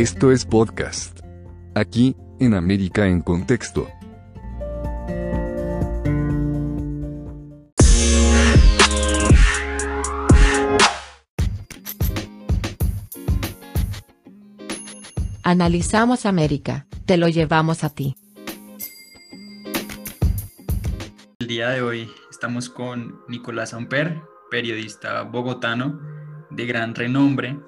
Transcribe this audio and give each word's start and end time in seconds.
Esto 0.00 0.32
es 0.32 0.46
podcast. 0.46 1.20
Aquí, 1.74 2.16
en 2.38 2.54
América 2.54 3.06
en 3.06 3.20
Contexto. 3.20 3.86
Analizamos 15.42 16.24
América, 16.24 16.86
te 17.04 17.18
lo 17.18 17.28
llevamos 17.28 17.84
a 17.84 17.90
ti. 17.90 18.16
El 21.40 21.46
día 21.46 21.68
de 21.68 21.82
hoy 21.82 22.10
estamos 22.30 22.70
con 22.70 23.20
Nicolás 23.28 23.74
Amper, 23.74 24.22
periodista 24.50 25.20
bogotano 25.24 26.00
de 26.48 26.64
gran 26.64 26.94
renombre 26.94 27.58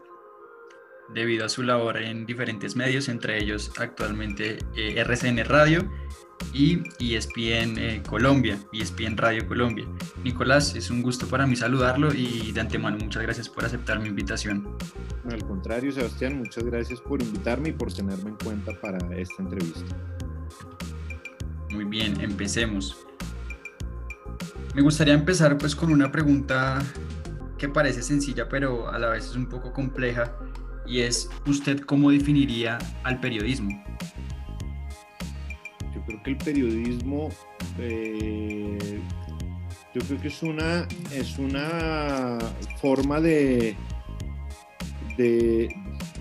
debido 1.15 1.45
a 1.45 1.49
su 1.49 1.63
labor 1.63 1.99
en 1.99 2.27
diferentes 2.27 2.77
medios, 2.77 3.09
entre 3.09 3.43
ellos 3.43 3.73
actualmente 3.79 4.59
eh, 4.77 4.95
RCN 4.99 5.45
Radio 5.45 5.91
y 6.53 6.83
ESPN 6.99 7.79
eh, 7.79 8.03
Colombia, 8.07 8.59
ESPN 8.73 9.17
Radio 9.17 9.47
Colombia. 9.47 9.87
Nicolás, 10.25 10.75
es 10.75 10.91
un 10.91 11.03
gusto 11.03 11.27
para 11.27 11.47
mí 11.47 11.57
saludarlo 11.57 12.13
y 12.13 12.53
de 12.53 12.61
antemano 12.61 12.99
muchas 12.99 13.23
gracias 13.23 13.49
por 13.49 13.65
aceptar 13.65 14.01
mi 14.01 14.09
invitación. 14.09 14.77
Al 15.31 15.45
contrario, 15.47 15.93
Sebastián, 15.93 16.39
muchas 16.39 16.65
gracias 16.65 17.01
por 17.01 17.23
invitarme 17.23 17.71
y 17.71 17.73
por 17.73 17.93
tenerme 17.93 18.31
en 18.31 18.37
cuenta 18.37 18.73
para 18.81 18.99
esta 19.17 19.43
entrevista. 19.43 19.95
Muy 21.71 21.85
bien, 21.85 22.21
empecemos. 22.21 23.07
Me 24.75 24.83
gustaría 24.83 25.15
empezar 25.15 25.57
pues 25.59 25.77
con 25.77 25.93
una 25.93 26.11
pregunta 26.11 26.83
que 27.57 27.69
parece 27.69 28.03
sencilla 28.03 28.49
pero 28.49 28.91
a 28.91 28.99
la 28.99 29.11
vez 29.11 29.27
es 29.27 29.37
un 29.37 29.47
poco 29.47 29.73
compleja 29.73 30.37
y 30.87 31.01
es 31.01 31.29
¿usted 31.47 31.81
cómo 31.81 32.11
definiría 32.11 32.79
al 33.03 33.21
periodismo? 33.21 33.83
Yo 35.95 36.05
creo 36.07 36.23
que 36.23 36.31
el 36.31 36.37
periodismo 36.39 37.29
eh, 37.79 38.99
yo 39.95 40.01
creo 40.03 40.21
que 40.21 40.29
es 40.29 40.43
una 40.43 40.89
es 41.13 41.39
una 41.39 42.39
forma 42.81 43.21
de 43.21 43.77
de 45.17 45.75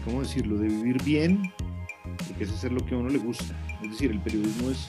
cómo 0.05 0.21
decirlo 0.21 0.57
de 0.57 0.67
vivir 0.67 1.01
bien 1.03 1.51
porque 2.27 2.43
es 2.43 2.51
hacer 2.51 2.71
lo 2.71 2.85
que 2.85 2.95
a 2.95 2.97
uno 2.97 3.09
le 3.09 3.17
gusta 3.17 3.55
es 3.83 3.91
decir 3.91 4.11
el 4.11 4.19
periodismo 4.19 4.71
es 4.71 4.87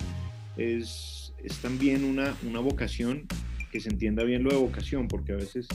es, 0.57 1.33
es 1.43 1.59
también 1.59 2.05
una, 2.05 2.35
una 2.47 2.61
vocación 2.61 3.27
que 3.71 3.81
se 3.81 3.89
entienda 3.89 4.23
bien 4.25 4.43
lo 4.43 4.51
de 4.51 4.57
vocación, 4.57 5.09
porque 5.09 5.33
a 5.33 5.37
veces 5.37 5.67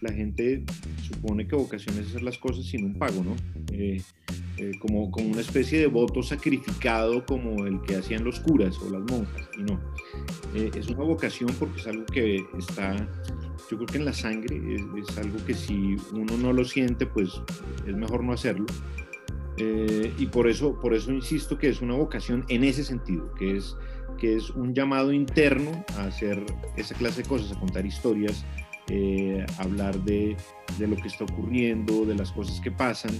la 0.00 0.12
gente 0.12 0.64
supone 1.02 1.46
que 1.46 1.56
vocación 1.56 1.98
es 1.98 2.08
hacer 2.08 2.22
las 2.22 2.38
cosas 2.38 2.64
sin 2.64 2.84
un 2.84 2.94
pago, 2.94 3.22
¿no? 3.22 3.36
Eh, 3.72 4.00
eh, 4.56 4.72
como, 4.80 5.10
como 5.10 5.28
una 5.28 5.40
especie 5.40 5.78
de 5.78 5.86
voto 5.86 6.22
sacrificado 6.22 7.24
como 7.24 7.66
el 7.66 7.80
que 7.82 7.96
hacían 7.96 8.24
los 8.24 8.40
curas 8.40 8.78
o 8.78 8.90
las 8.90 9.02
monjas, 9.10 9.48
y 9.58 9.62
no. 9.62 9.80
Eh, 10.54 10.70
es 10.74 10.88
una 10.88 11.04
vocación 11.04 11.50
porque 11.58 11.80
es 11.80 11.86
algo 11.86 12.06
que 12.06 12.44
está, 12.58 12.96
yo 13.70 13.76
creo 13.76 13.86
que 13.86 13.98
en 13.98 14.04
la 14.04 14.12
sangre, 14.12 14.60
es, 14.74 15.08
es 15.08 15.18
algo 15.18 15.44
que 15.44 15.54
si 15.54 15.96
uno 16.12 16.36
no 16.38 16.52
lo 16.52 16.64
siente, 16.64 17.06
pues 17.06 17.40
es 17.86 17.96
mejor 17.96 18.24
no 18.24 18.32
hacerlo. 18.32 18.66
y 20.18 20.26
por 20.26 20.48
eso, 20.48 20.80
por 20.80 20.94
eso 20.94 21.12
insisto 21.12 21.58
que 21.58 21.68
es 21.68 21.82
una 21.82 21.94
vocación 21.94 22.44
en 22.48 22.64
ese 22.64 22.82
sentido, 22.82 23.34
que 23.34 23.56
es 23.58 23.76
que 24.20 24.36
es 24.36 24.50
un 24.50 24.74
llamado 24.74 25.12
interno 25.12 25.84
a 25.96 26.04
hacer 26.04 26.44
esa 26.76 26.94
clase 26.94 27.22
de 27.22 27.28
cosas, 27.28 27.56
a 27.56 27.58
contar 27.58 27.86
historias, 27.86 28.44
eh, 28.90 29.46
hablar 29.58 29.96
de, 30.00 30.36
de, 30.78 30.86
lo 30.88 30.96
que 30.96 31.08
está 31.08 31.24
ocurriendo, 31.24 32.04
de 32.04 32.16
las 32.16 32.32
cosas 32.32 32.60
que 32.60 32.70
pasan. 32.70 33.12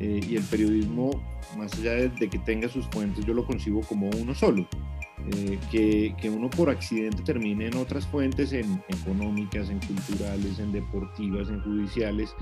Eh, 0.00 0.20
y 0.28 0.36
el 0.36 0.42
periodismo, 0.42 1.22
más 1.56 1.72
allá 1.74 1.92
de, 1.92 2.08
de, 2.08 2.28
que 2.28 2.38
tenga 2.40 2.68
sus 2.68 2.86
fuentes, 2.88 3.24
yo 3.24 3.32
lo 3.32 3.46
concibo 3.46 3.80
como 3.82 4.10
uno 4.10 4.34
solo. 4.34 4.66
Eh, 5.32 5.58
que, 5.70 6.14
que, 6.20 6.28
uno 6.28 6.50
por 6.50 6.68
accidente 6.68 7.22
termine 7.22 7.68
en 7.68 7.76
otras 7.76 8.06
fuentes, 8.06 8.52
en 8.52 8.82
económicas, 8.88 9.70
en 9.70 9.78
culturales, 9.78 10.58
en 10.58 10.70
deportivas, 10.72 11.48
en 11.48 11.62
judiciales, 11.62 12.34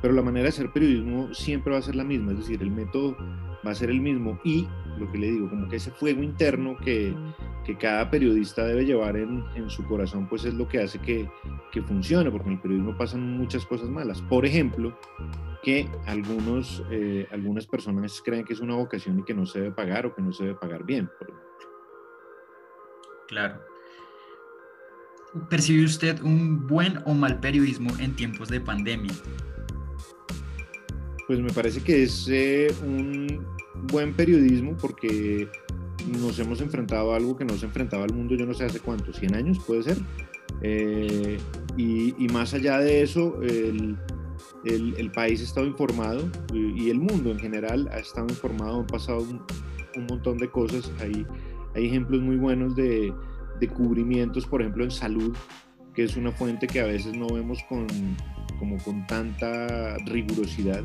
pero 0.00 0.14
la 0.14 0.22
manera 0.22 0.44
de 0.44 0.50
hacer 0.50 0.70
periodismo 0.70 1.34
siempre 1.34 1.72
va 1.72 1.80
a 1.80 1.82
ser 1.82 1.96
la 1.96 2.04
misma, 2.04 2.30
es 2.32 2.38
decir, 2.38 2.62
el 2.62 2.70
método 2.70 3.16
va 3.66 3.72
a 3.72 3.74
ser 3.74 3.90
el 3.90 4.00
mismo 4.00 4.38
y 4.44 4.68
lo 4.98 5.10
que 5.10 5.18
le 5.18 5.32
digo, 5.32 5.50
como 5.50 5.68
que 5.68 5.76
ese 5.76 5.90
fuego 5.90 6.22
interno 6.22 6.76
que, 6.76 7.12
que 7.64 7.76
cada 7.76 8.10
periodista 8.10 8.64
debe 8.64 8.84
llevar 8.84 9.16
en, 9.16 9.44
en, 9.54 9.68
su 9.68 9.84
corazón, 9.84 10.28
pues 10.28 10.44
es 10.44 10.54
lo 10.54 10.68
que 10.68 10.80
hace 10.82 10.98
que, 10.98 11.30
que, 11.72 11.82
funcione, 11.82 12.30
porque 12.30 12.48
en 12.48 12.54
el 12.54 12.60
periodismo 12.60 12.96
pasan 12.96 13.36
muchas 13.36 13.66
cosas 13.66 13.88
malas. 13.88 14.22
Por 14.22 14.46
ejemplo, 14.46 14.96
que 15.62 15.88
algunos, 16.06 16.82
eh, 16.90 17.26
algunas 17.30 17.66
personas 17.66 18.22
creen 18.24 18.44
que 18.44 18.54
es 18.54 18.60
una 18.60 18.74
vocación 18.74 19.18
y 19.18 19.24
que 19.24 19.34
no 19.34 19.46
se 19.46 19.60
debe 19.60 19.72
pagar 19.72 20.06
o 20.06 20.14
que 20.14 20.22
no 20.22 20.32
se 20.32 20.44
debe 20.44 20.56
pagar 20.56 20.84
bien. 20.84 21.10
Claro. 23.28 23.60
¿Percibe 25.48 25.84
usted 25.84 26.20
un 26.22 26.66
buen 26.66 26.98
o 27.04 27.14
mal 27.14 27.38
periodismo 27.38 27.90
en 28.00 28.16
tiempos 28.16 28.48
de 28.48 28.60
pandemia? 28.60 29.12
Pues 31.26 31.38
me 31.38 31.52
parece 31.52 31.80
que 31.82 32.02
es 32.02 32.26
eh, 32.28 32.74
un 32.82 33.46
buen 33.92 34.12
periodismo 34.14 34.76
porque 34.76 35.48
nos 36.06 36.38
hemos 36.38 36.60
enfrentado 36.60 37.12
a 37.12 37.16
algo 37.16 37.36
que 37.36 37.44
no 37.44 37.56
se 37.56 37.66
enfrentaba 37.66 38.04
al 38.04 38.14
mundo, 38.14 38.34
yo 38.34 38.46
no 38.46 38.54
sé 38.54 38.64
hace 38.64 38.80
cuánto, 38.80 39.12
100 39.12 39.34
años 39.34 39.58
puede 39.66 39.82
ser. 39.82 39.98
Eh, 40.62 41.38
y, 41.76 42.14
y, 42.22 42.28
más 42.28 42.52
allá 42.54 42.78
de 42.78 43.02
eso, 43.02 43.40
el, 43.42 43.96
el, 44.64 44.94
el, 44.98 45.10
país 45.12 45.40
ha 45.40 45.44
estado 45.44 45.66
informado 45.66 46.28
y, 46.52 46.84
y, 46.84 46.90
el 46.90 46.98
mundo 46.98 47.30
en 47.30 47.38
general 47.38 47.88
ha 47.92 47.98
estado 47.98 48.26
informado, 48.28 48.80
han 48.80 48.86
pasado 48.86 49.20
un, 49.20 49.42
un 49.96 50.06
montón 50.06 50.38
de 50.38 50.50
cosas. 50.50 50.90
Hay, 51.00 51.26
hay 51.74 51.86
ejemplos 51.86 52.20
muy 52.20 52.36
buenos 52.36 52.76
de, 52.76 53.12
de, 53.58 53.68
cubrimientos, 53.68 54.46
por 54.46 54.60
ejemplo, 54.60 54.84
en 54.84 54.90
salud, 54.90 55.34
que 55.94 56.04
es 56.04 56.16
una 56.16 56.32
fuente 56.32 56.66
que 56.66 56.80
a 56.80 56.86
veces 56.86 57.16
no 57.16 57.28
vemos 57.28 57.60
con, 57.68 57.86
como 58.58 58.76
con 58.78 59.06
tanta 59.06 59.96
rigurosidad 60.06 60.84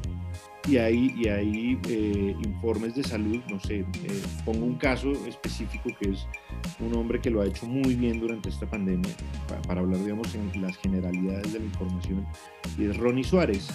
y 0.67 0.77
hay, 0.77 1.13
y 1.15 1.27
hay 1.27 1.79
eh, 1.89 2.35
informes 2.43 2.95
de 2.95 3.03
salud, 3.03 3.39
no 3.49 3.59
sé, 3.59 3.79
eh, 3.79 3.85
pongo 4.43 4.65
un 4.65 4.75
caso 4.75 5.11
específico 5.27 5.89
que 5.99 6.09
es 6.11 6.27
un 6.79 6.95
hombre 6.95 7.19
que 7.21 7.29
lo 7.29 7.41
ha 7.41 7.45
hecho 7.45 7.67
muy 7.67 7.95
bien 7.95 8.19
durante 8.19 8.49
esta 8.49 8.65
pandemia, 8.65 9.11
para, 9.67 9.81
hablar, 9.81 9.99
digamos, 9.99 10.33
en 10.35 10.61
las 10.61 10.75
generalidades 10.77 11.53
de 11.53 11.59
la 11.59 11.65
información, 11.65 12.25
y 12.77 12.85
es 12.85 12.97
Ronnie 12.97 13.23
Suárez, 13.23 13.67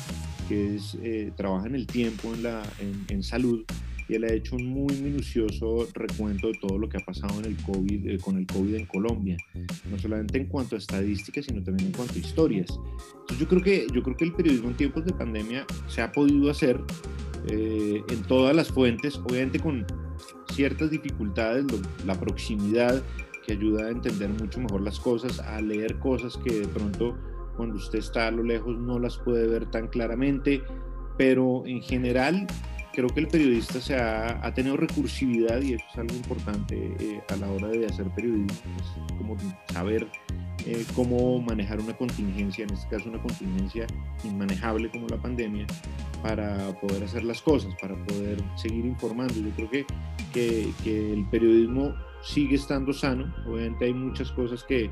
que 0.48 0.76
es, 0.76 0.98
eh, 1.02 1.32
trabaja 1.36 1.66
en 1.66 1.76
el 1.76 1.86
tiempo 1.86 2.34
en, 2.34 2.42
la, 2.42 2.62
en, 3.08 3.22
salud, 3.22 3.64
y 4.10 4.16
él 4.16 4.25
ha 4.25 4.32
hecho 4.32 4.56
un 4.56 4.66
muy 4.66 4.93
minucioso 4.97 5.87
recuento 5.94 6.48
de 6.48 6.54
todo 6.54 6.78
lo 6.78 6.88
que 6.88 6.97
ha 6.97 7.00
pasado 7.00 7.38
en 7.38 7.47
el 7.47 7.56
COVID, 7.59 8.09
eh, 8.09 8.19
con 8.19 8.38
el 8.38 8.47
COVID 8.47 8.75
en 8.75 8.87
Colombia, 8.87 9.37
no 9.88 9.98
solamente 9.98 10.37
en 10.37 10.47
cuanto 10.47 10.75
a 10.75 10.78
estadísticas, 10.78 11.44
sino 11.44 11.62
también 11.62 11.91
en 11.91 11.94
cuanto 11.94 12.15
a 12.15 12.19
historias. 12.19 12.69
Entonces 13.20 13.38
yo 13.38 13.47
creo 13.47 13.62
que, 13.62 13.87
yo 13.94 14.03
creo 14.03 14.16
que 14.16 14.25
el 14.25 14.32
periodismo 14.32 14.70
en 14.70 14.76
tiempos 14.76 15.04
de 15.04 15.12
pandemia 15.12 15.65
se 15.87 16.03
ha 16.03 16.10
podido 16.10 16.50
hacer 16.50 16.81
eh, 17.47 18.03
en 18.10 18.22
todas 18.25 18.54
las 18.56 18.69
fuentes, 18.69 19.16
obviamente 19.16 19.60
con 19.60 19.87
ciertas 20.54 20.91
dificultades, 20.91 21.65
lo, 21.70 21.78
la 22.04 22.19
proximidad 22.19 23.00
que 23.47 23.53
ayuda 23.53 23.87
a 23.87 23.91
entender 23.91 24.28
mucho 24.31 24.60
mejor 24.60 24.81
las 24.81 24.99
cosas, 24.99 25.38
a 25.38 25.60
leer 25.60 26.00
cosas 26.00 26.37
que 26.37 26.53
de 26.53 26.66
pronto 26.66 27.16
cuando 27.56 27.76
usted 27.76 28.00
está 28.00 28.26
a 28.26 28.31
lo 28.32 28.43
lejos 28.43 28.76
no 28.76 28.99
las 28.99 29.19
puede 29.19 29.47
ver 29.47 29.66
tan 29.66 29.87
claramente, 29.87 30.62
pero 31.16 31.65
en 31.65 31.81
general 31.81 32.49
creo 32.92 33.08
que 33.08 33.20
el 33.20 33.28
periodista 33.28 33.80
se 33.80 33.96
ha, 33.96 34.44
ha, 34.44 34.54
tenido 34.54 34.76
recursividad 34.76 35.60
y 35.62 35.74
eso 35.74 35.84
es 35.92 35.98
algo 35.98 36.14
importante 36.14 36.94
eh, 36.98 37.20
a 37.28 37.36
la 37.36 37.50
hora 37.50 37.68
de 37.68 37.86
hacer 37.86 38.06
periodismo, 38.10 38.52
es 38.78 39.12
como 39.16 39.36
saber 39.72 40.06
eh, 40.66 40.84
cómo 40.94 41.40
manejar 41.40 41.81
una 41.81 41.96
contingencia, 41.96 42.64
en 42.64 42.75
este 42.75 42.88
caso 42.88 43.08
una 43.08 43.20
contingencia 43.22 43.87
inmanejable 44.25 44.90
como 44.90 45.06
la 45.08 45.16
pandemia, 45.16 45.66
para 46.22 46.78
poder 46.81 47.04
hacer 47.04 47.25
las 47.25 47.40
cosas, 47.40 47.75
para 47.81 47.94
poder 48.04 48.42
seguir 48.56 48.84
informando. 48.84 49.34
Yo 49.34 49.50
creo 49.56 49.70
que, 49.70 49.86
que, 50.84 51.12
el 51.12 51.25
periodismo 51.31 51.94
sigue 52.22 52.56
estando 52.56 52.93
sano, 52.93 53.34
obviamente 53.46 53.86
hay 53.86 53.94
muchas 53.94 54.31
cosas 54.32 54.62
que, 54.64 54.90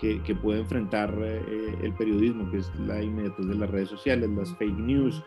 que, 0.00 0.22
que 0.22 0.34
puede 0.36 0.60
enfrentar 0.60 1.12
eh, 1.20 1.76
el 1.82 1.92
periodismo, 1.94 2.48
que 2.52 2.58
es 2.58 2.70
la 2.78 3.02
inmediatez 3.02 3.46
de 3.46 3.54
las 3.56 3.70
redes 3.70 3.88
sociales, 3.88 4.30
las 4.30 4.54
fake 4.56 4.78
news, 4.78 5.20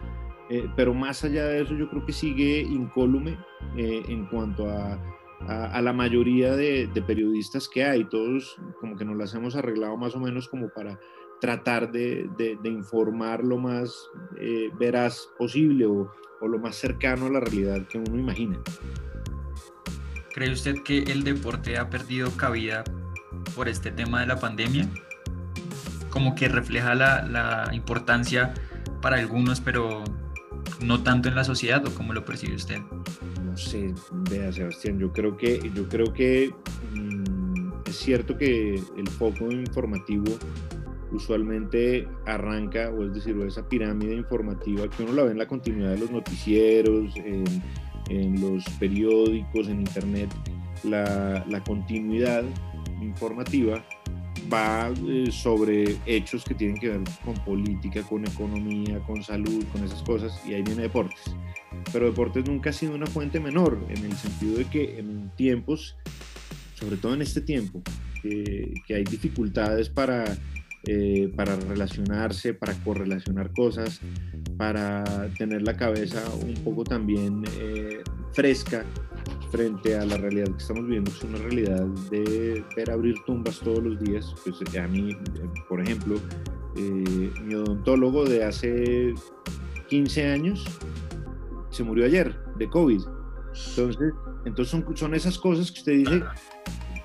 eh, 0.51 0.69
pero 0.75 0.94
más 0.94 1.24
allá 1.24 1.45
de 1.45 1.62
eso 1.62 1.74
yo 1.75 1.89
creo 1.89 2.06
que 2.06 2.12
sigue 2.12 2.59
incólume 2.59 3.39
eh, 3.77 4.03
en 4.09 4.25
cuanto 4.25 4.69
a, 4.69 5.00
a, 5.48 5.65
a 5.71 5.81
la 5.81 5.94
mayoría 5.94 6.57
de, 6.57 6.88
de, 6.88 7.01
periodistas 7.01 7.69
que 7.69 7.86
hay, 7.86 8.03
todos 8.03 8.57
como 8.81 8.98
que 8.98 9.06
nos 9.06 9.15
las 9.15 9.33
hemos 9.33 9.56
arreglado 9.56 9.95
más 9.95 10.13
o 10.13 10.19
menos 10.19 10.50
como 10.50 10.68
para 10.68 11.00
tratar 11.39 11.89
de, 11.94 12.30
de, 12.38 12.57
de 12.62 12.69
informar 12.69 13.45
lo 13.45 13.59
más 13.59 13.95
eh, 14.42 14.69
veraz 14.77 15.30
posible 15.38 15.86
o, 15.86 16.12
o 16.42 16.48
lo 16.50 16.59
más 16.59 16.75
cercano 16.75 17.27
a 17.27 17.30
la 17.30 17.39
realidad 17.39 17.88
que 17.88 18.00
uno 18.00 18.19
imagina. 18.19 18.59
¿Cree 20.33 20.51
usted 20.51 20.83
que 20.83 21.03
el 21.03 21.24
deporte 21.24 21.77
ha 21.77 21.89
perdido 21.89 22.30
cabida 22.36 22.83
por 23.56 23.69
este 23.69 23.89
tema 23.89 24.19
de 24.19 24.27
la 24.27 24.38
pandemia? 24.38 24.89
Como 26.09 26.36
que 26.36 26.50
refleja 26.50 26.94
la, 26.94 27.24
la 27.24 27.74
importancia 27.74 28.53
para 29.01 29.18
algunos, 29.18 29.62
pero 29.62 30.03
no 30.84 31.04
tanto 31.04 31.30
en 31.30 31.36
la 31.36 31.44
sociedad 31.44 31.86
o 31.86 31.94
cómo 31.94 32.13
lo 32.13 32.25
percibe 32.25 32.56
usted? 32.56 32.80
No 33.44 33.58
sé, 33.58 33.94
vea 34.30 34.52
Sebastián, 34.52 35.00
yo 35.00 35.12
creo 35.12 35.38
que, 35.38 35.72
yo 35.75 35.88
creo 35.90 36.13
que 36.13 36.54
mm, 36.94 37.72
es 37.86 37.96
cierto 37.96 38.38
que 38.38 38.75
el 38.75 39.08
foco 39.10 39.52
informativo 39.52 40.25
usualmente 41.12 42.08
arranca, 42.25 42.90
o 42.90 43.04
es 43.04 43.13
decir, 43.13 43.38
esa 43.42 43.68
pirámide 43.68 44.16
informativa 44.16 44.88
que 44.90 45.04
uno 45.04 45.13
la 45.13 45.24
ve 45.24 45.31
en 45.31 45.38
la 45.38 45.48
continuidad 45.48 45.92
de 45.92 45.98
los 46.00 46.12
noticieros, 46.12 47.16
en, 47.18 47.44
en 48.10 48.42
los 48.42 48.63
periódicos, 48.80 49.68
en 49.68 49.81
internet, 49.81 50.30
la, 50.84 51.46
la 51.48 51.63
continuidad 51.63 52.44
informativa 53.02 53.84
va 54.51 54.91
eh, 55.07 55.29
sobre 55.31 55.97
hechos 56.05 56.43
que 56.43 56.55
tienen 56.55 56.77
que 56.77 56.89
ver 56.89 57.01
con 57.23 57.33
política, 57.45 58.01
con 58.03 58.25
economía, 58.25 58.99
con 58.99 59.23
salud, 59.23 59.63
con 59.71 59.83
esas 59.83 60.01
cosas, 60.03 60.39
y 60.47 60.53
ahí 60.53 60.61
viene 60.61 60.83
deportes. 60.83 61.35
Pero 61.91 62.05
deportes 62.07 62.45
nunca 62.45 62.69
ha 62.69 62.73
sido 62.73 62.95
una 62.95 63.07
fuente 63.07 63.39
menor, 63.39 63.83
en 63.89 64.05
el 64.05 64.15
sentido 64.17 64.57
de 64.57 64.65
que 64.65 64.99
en 64.99 65.29
tiempos, 65.35 65.95
sobre 66.75 66.97
todo 66.97 67.13
en 67.13 67.21
este 67.21 67.41
tiempo, 67.41 67.81
que 68.21 68.95
hay 68.95 69.03
dificultades 69.03 69.89
para, 69.89 70.38
eh, 70.85 71.31
para 71.35 71.55
relacionarse, 71.55 72.53
para 72.53 72.73
correlacionar 72.83 73.51
cosas, 73.51 73.99
para 74.57 75.29
tener 75.38 75.63
la 75.63 75.75
cabeza 75.75 76.23
un 76.35 76.53
poco 76.63 76.83
también 76.83 77.43
eh, 77.59 78.01
fresca 78.33 78.85
frente 79.51 79.98
a 79.98 80.06
la 80.06 80.18
realidad 80.18 80.48
que 80.48 80.57
estamos 80.57 80.83
viviendo, 80.86 81.12
que 81.12 81.18
es 81.18 81.24
una 81.24 81.38
realidad 81.39 81.86
de 82.09 82.63
ver 82.75 82.89
abrir 82.89 83.15
tumbas 83.25 83.59
todos 83.59 83.83
los 83.83 84.00
días. 84.00 84.33
Pues 84.44 84.75
a 84.75 84.88
mí, 84.88 85.15
por 85.68 85.81
ejemplo, 85.81 86.15
eh, 86.77 87.31
mi 87.44 87.56
odontólogo 87.56 88.25
de 88.25 88.45
hace 88.45 89.13
15 89.89 90.27
años 90.31 90.65
se 91.69 91.83
murió 91.83 92.06
ayer 92.06 92.36
de 92.57 92.69
COVID. 92.69 93.01
Entonces, 93.69 94.13
entonces 94.45 94.69
son, 94.69 94.98
son 94.98 95.13
esas 95.13 95.38
cosas 95.38 95.71
que 95.71 95.80
usted 95.80 95.94
dice, 95.94 96.24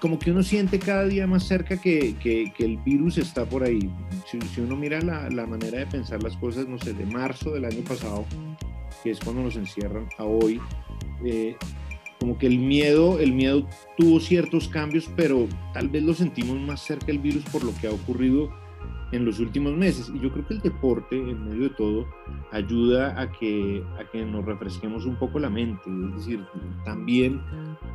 como 0.00 0.18
que 0.18 0.30
uno 0.30 0.42
siente 0.42 0.78
cada 0.78 1.04
día 1.04 1.26
más 1.26 1.46
cerca 1.46 1.80
que, 1.80 2.16
que, 2.18 2.52
el 2.58 2.78
virus 2.78 3.18
está 3.18 3.44
por 3.44 3.64
ahí. 3.64 3.90
Si, 4.30 4.40
si 4.40 4.60
uno 4.60 4.76
mira 4.76 5.00
la, 5.00 5.28
la, 5.30 5.46
manera 5.46 5.78
de 5.78 5.86
pensar 5.86 6.22
las 6.22 6.36
cosas, 6.36 6.68
no 6.68 6.78
sé, 6.78 6.92
de 6.92 7.06
marzo 7.06 7.52
del 7.52 7.64
año 7.64 7.82
pasado, 7.82 8.24
que 9.02 9.10
es 9.10 9.20
cuando 9.20 9.42
nos 9.42 9.56
encierran, 9.56 10.08
a 10.18 10.24
hoy, 10.24 10.60
eh, 11.24 11.56
como 12.18 12.38
que 12.38 12.46
el 12.46 12.58
miedo, 12.58 13.18
el 13.18 13.32
miedo 13.32 13.66
tuvo 13.96 14.20
ciertos 14.20 14.68
cambios, 14.68 15.10
pero 15.16 15.46
tal 15.74 15.88
vez 15.88 16.02
lo 16.02 16.14
sentimos 16.14 16.58
más 16.60 16.80
cerca 16.80 17.10
el 17.10 17.18
virus 17.18 17.44
por 17.44 17.64
lo 17.64 17.72
que 17.80 17.86
ha 17.86 17.92
ocurrido 17.92 18.50
en 19.12 19.24
los 19.24 19.38
últimos 19.38 19.76
meses. 19.76 20.10
Y 20.14 20.20
yo 20.20 20.32
creo 20.32 20.46
que 20.46 20.54
el 20.54 20.60
deporte, 20.60 21.16
en 21.16 21.48
medio 21.48 21.64
de 21.64 21.74
todo, 21.74 22.06
ayuda 22.50 23.20
a 23.20 23.30
que, 23.30 23.82
a 23.98 24.10
que 24.10 24.24
nos 24.24 24.44
refresquemos 24.44 25.06
un 25.06 25.16
poco 25.16 25.38
la 25.38 25.50
mente. 25.50 25.82
Es 25.86 26.16
decir, 26.16 26.44
también 26.84 27.40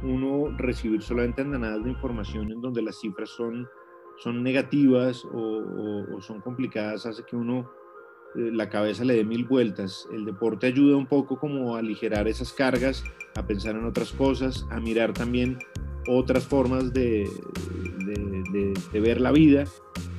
uno 0.03 0.56
recibir 0.57 1.01
solamente 1.01 1.41
andanadas 1.41 1.83
de 1.83 1.91
información 1.91 2.51
en 2.51 2.62
donde 2.62 2.81
las 2.81 3.00
cifras 3.00 3.29
son, 3.29 3.67
son 4.19 4.44
negativas 4.44 5.25
o, 5.25 6.15
o 6.15 6.21
son 6.21 6.41
complicadas 6.41 7.06
hace 7.06 7.24
que 7.25 7.35
uno 7.35 7.69
la 8.36 8.69
cabeza 8.69 9.04
le 9.04 9.16
dé 9.16 9.24
mil 9.24 9.45
vueltas. 9.45 10.07
El 10.13 10.25
deporte 10.25 10.68
ayuda 10.68 10.98
un 10.98 11.07
poco 11.07 11.38
como 11.38 11.75
a 11.75 11.80
aligerar 11.80 12.28
esas 12.28 12.54
cargas, 12.54 13.04
a 13.36 13.45
pensar 13.45 13.75
en 13.75 13.86
otras 13.86 14.12
cosas, 14.12 14.66
a 14.69 14.80
mirar 14.80 15.13
también 15.13 15.60
otras 16.07 16.45
formas 16.45 16.94
de, 16.94 17.30
de, 18.06 19.00
ver 19.00 19.22
la 19.22 19.31
vida, 19.31 19.66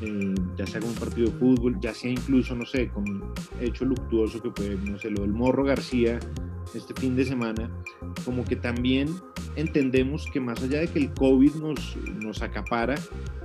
eh, 0.01 0.35
ya 0.57 0.67
sea 0.67 0.81
con 0.81 0.91
un 0.91 0.97
partido 0.97 1.31
de 1.31 1.39
fútbol, 1.39 1.77
ya 1.81 1.93
sea 1.93 2.11
incluso, 2.11 2.55
no 2.55 2.65
sé, 2.65 2.89
con 2.89 3.09
un 3.09 3.23
hecho 3.61 3.85
luctuoso 3.85 4.41
que 4.41 4.51
fue, 4.51 4.77
no 4.77 4.99
sé, 4.99 5.11
lo 5.11 5.23
del 5.23 5.33
Morro 5.33 5.65
García 5.65 6.21
este 6.75 6.95
fin 6.95 7.17
de 7.17 7.25
semana, 7.25 7.71
como 8.25 8.45
que 8.45 8.57
también 8.57 9.09
entendemos 9.57 10.27
que 10.33 10.41
más 10.41 10.63
allá 10.63 10.81
de 10.81 10.89
que 10.89 10.99
el 10.99 11.13
COVID 11.15 11.55
nos, 11.57 11.97
nos 12.23 12.43
acapara, 12.43 12.95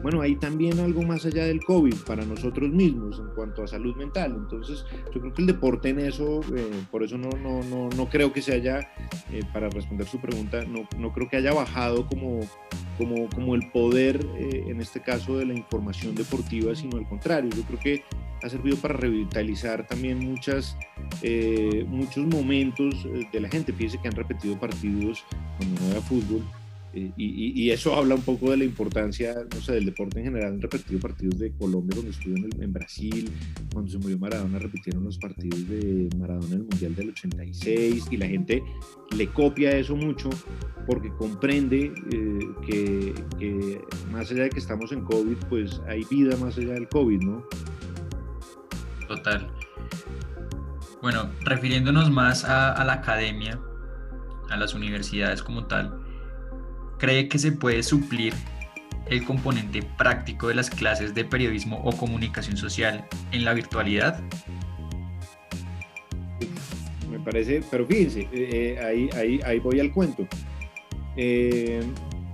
bueno, 0.02 0.22
hay 0.22 0.36
también 0.36 0.80
algo 0.80 1.04
más 1.04 1.26
allá 1.26 1.46
del 1.46 1.64
COVID 1.64 1.96
para 2.06 2.26
nosotros 2.26 2.70
mismos 2.70 3.20
en 3.20 3.28
cuanto 3.36 3.64
a 3.64 3.68
salud 3.68 3.96
mental. 3.96 4.36
Entonces, 4.38 4.86
yo 5.14 5.22
creo 5.22 5.34
que 5.34 5.42
el 5.42 5.48
deporte 5.48 5.90
en 5.90 6.00
eso, 6.00 6.42
eh, 6.56 6.84
por 6.92 7.04
eso 7.04 7.18
no, 7.18 7.30
no, 7.30 7.64
no, 7.64 7.90
no, 7.90 8.10
creo 8.10 8.32
que 8.32 8.42
se 8.42 8.54
haya, 8.54 8.80
eh, 9.32 9.42
para 9.54 9.70
responder 9.70 10.08
su 10.08 10.20
pregunta, 10.20 10.64
no, 10.66 10.88
no 10.98 11.14
creo 11.14 11.30
que 11.30 11.38
haya 11.38 11.54
bajado 11.54 12.08
como 12.08 12.42
como, 12.98 13.30
como 13.30 13.56
el 13.56 13.70
poder, 13.72 14.20
eh, 14.38 14.66
en 14.68 14.82
este 14.82 15.02
caso, 15.02 15.38
de 15.38 15.46
la 15.46 15.54
información 15.54 16.16
deportiva, 16.16 16.76
sino 16.76 16.98
al 16.98 17.08
contrario. 17.08 17.50
Yo 17.56 17.64
creo 17.64 17.80
que 17.80 18.04
ha 18.42 18.50
servido 18.50 18.78
para 18.78 18.96
revitalizar 18.96 19.86
también 19.88 20.20
muchas, 20.20 20.76
eh, 21.22 21.86
muchos 21.88 22.26
momentos 22.26 22.94
eh, 23.06 23.28
de 23.32 23.40
la 23.40 23.50
gente. 23.50 23.74
Fíjense 23.74 24.00
que 24.00 24.08
han 24.08 24.16
repetido 24.16 24.60
partidos 24.60 25.24
cuando 25.58 25.82
no 25.82 25.92
era 25.92 26.02
fútbol 26.02 26.44
eh, 26.98 27.12
y, 27.16 27.70
eso 27.70 27.96
habla 27.96 28.16
un 28.16 28.22
poco 28.22 28.50
de 28.50 28.58
la 28.58 28.64
importancia, 28.64 29.36
no 29.54 29.62
sé, 29.62 29.74
del 29.74 29.86
deporte 29.86 30.20
en 30.20 30.26
general. 30.26 30.54
Han 30.54 30.62
repetido 30.62 31.00
partidos 31.00 31.38
de 31.38 31.52
Colombia 31.52 31.94
cuando 31.94 32.12
estuvo 32.12 32.36
en, 32.36 32.74
Brasil, 32.74 33.30
cuando 33.72 33.92
se 33.92 34.00
murió 34.00 34.18
Maradona, 34.18 34.58
repitieron 34.58 35.04
los 35.04 35.18
partidos 35.18 35.68
de 35.68 36.10
Maradona 36.18 36.48
en 36.56 36.62
el 36.62 36.68
Mundial 36.68 36.96
del 36.96 37.10
86 37.10 38.06
y 38.10 38.18
la 38.18 38.28
gente 38.28 38.64
le 39.16 39.28
copia 39.28 39.78
eso 39.78 39.96
mucho 39.96 40.30
porque 40.88 41.10
comprende 41.10 41.92
eh, 42.12 42.40
que, 42.66 43.14
que, 43.38 43.82
más 44.12 44.32
allá 44.32 44.44
de 44.44 44.50
que 44.50 44.60
estamos 44.60 44.92
en 44.92 45.02
COVID, 45.02 45.38
pues 45.50 45.82
hay 45.88 46.04
vida 46.10 46.36
más 46.38 46.58
allá 46.58 46.74
del 46.74 46.88
COVID, 46.88 47.20
¿no? 47.20 47.44
Total. 49.08 49.57
Bueno, 51.08 51.30
refiriéndonos 51.40 52.12
más 52.12 52.44
a, 52.44 52.74
a 52.74 52.84
la 52.84 52.96
academia, 52.96 53.58
a 54.50 54.58
las 54.58 54.74
universidades 54.74 55.42
como 55.42 55.66
tal, 55.66 56.04
¿Cree 57.00 57.30
que 57.30 57.40
se 57.40 57.54
puede 57.54 57.82
suplir 57.82 58.34
el 59.06 59.24
componente 59.24 59.84
práctico 59.98 60.50
de 60.50 60.56
las 60.56 60.70
clases 60.70 61.16
de 61.16 61.24
periodismo 61.24 61.82
o 61.86 61.96
comunicación 61.96 62.58
social 62.58 63.08
en 63.32 63.46
la 63.46 63.54
virtualidad? 63.54 64.22
Me 67.10 67.20
parece, 67.22 67.64
pero 67.72 67.86
fíjense, 67.86 68.24
eh, 68.24 68.28
eh, 68.34 68.80
ahí, 68.86 69.10
ahí, 69.16 69.40
ahí 69.46 69.60
voy 69.60 69.80
al 69.80 69.94
cuento. 69.94 70.28
Eh, 71.16 71.84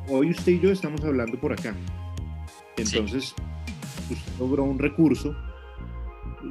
hoy 0.09 0.31
usted 0.31 0.53
y 0.53 0.59
yo 0.59 0.71
estamos 0.71 1.03
hablando 1.03 1.39
por 1.39 1.53
acá. 1.53 1.75
Entonces, 2.77 3.35
usted 4.09 4.31
logró 4.39 4.63
un 4.63 4.79
recurso 4.79 5.35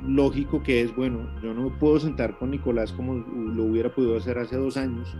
lógico 0.06 0.62
que 0.62 0.82
es, 0.82 0.94
bueno, 0.94 1.28
yo 1.42 1.54
no 1.54 1.76
puedo 1.78 2.00
sentar 2.00 2.38
con 2.38 2.50
Nicolás 2.50 2.92
como 2.92 3.14
lo 3.14 3.64
hubiera 3.64 3.94
podido 3.94 4.16
hacer 4.16 4.38
hace 4.38 4.56
dos 4.56 4.76
años, 4.76 5.16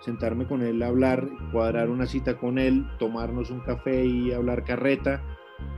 sentarme 0.00 0.46
con 0.46 0.62
él, 0.62 0.82
hablar, 0.82 1.28
cuadrar 1.52 1.90
una 1.90 2.06
cita 2.06 2.38
con 2.38 2.58
él, 2.58 2.86
tomarnos 2.98 3.50
un 3.50 3.60
café 3.60 4.04
y 4.04 4.32
hablar 4.32 4.64
carreta. 4.64 5.22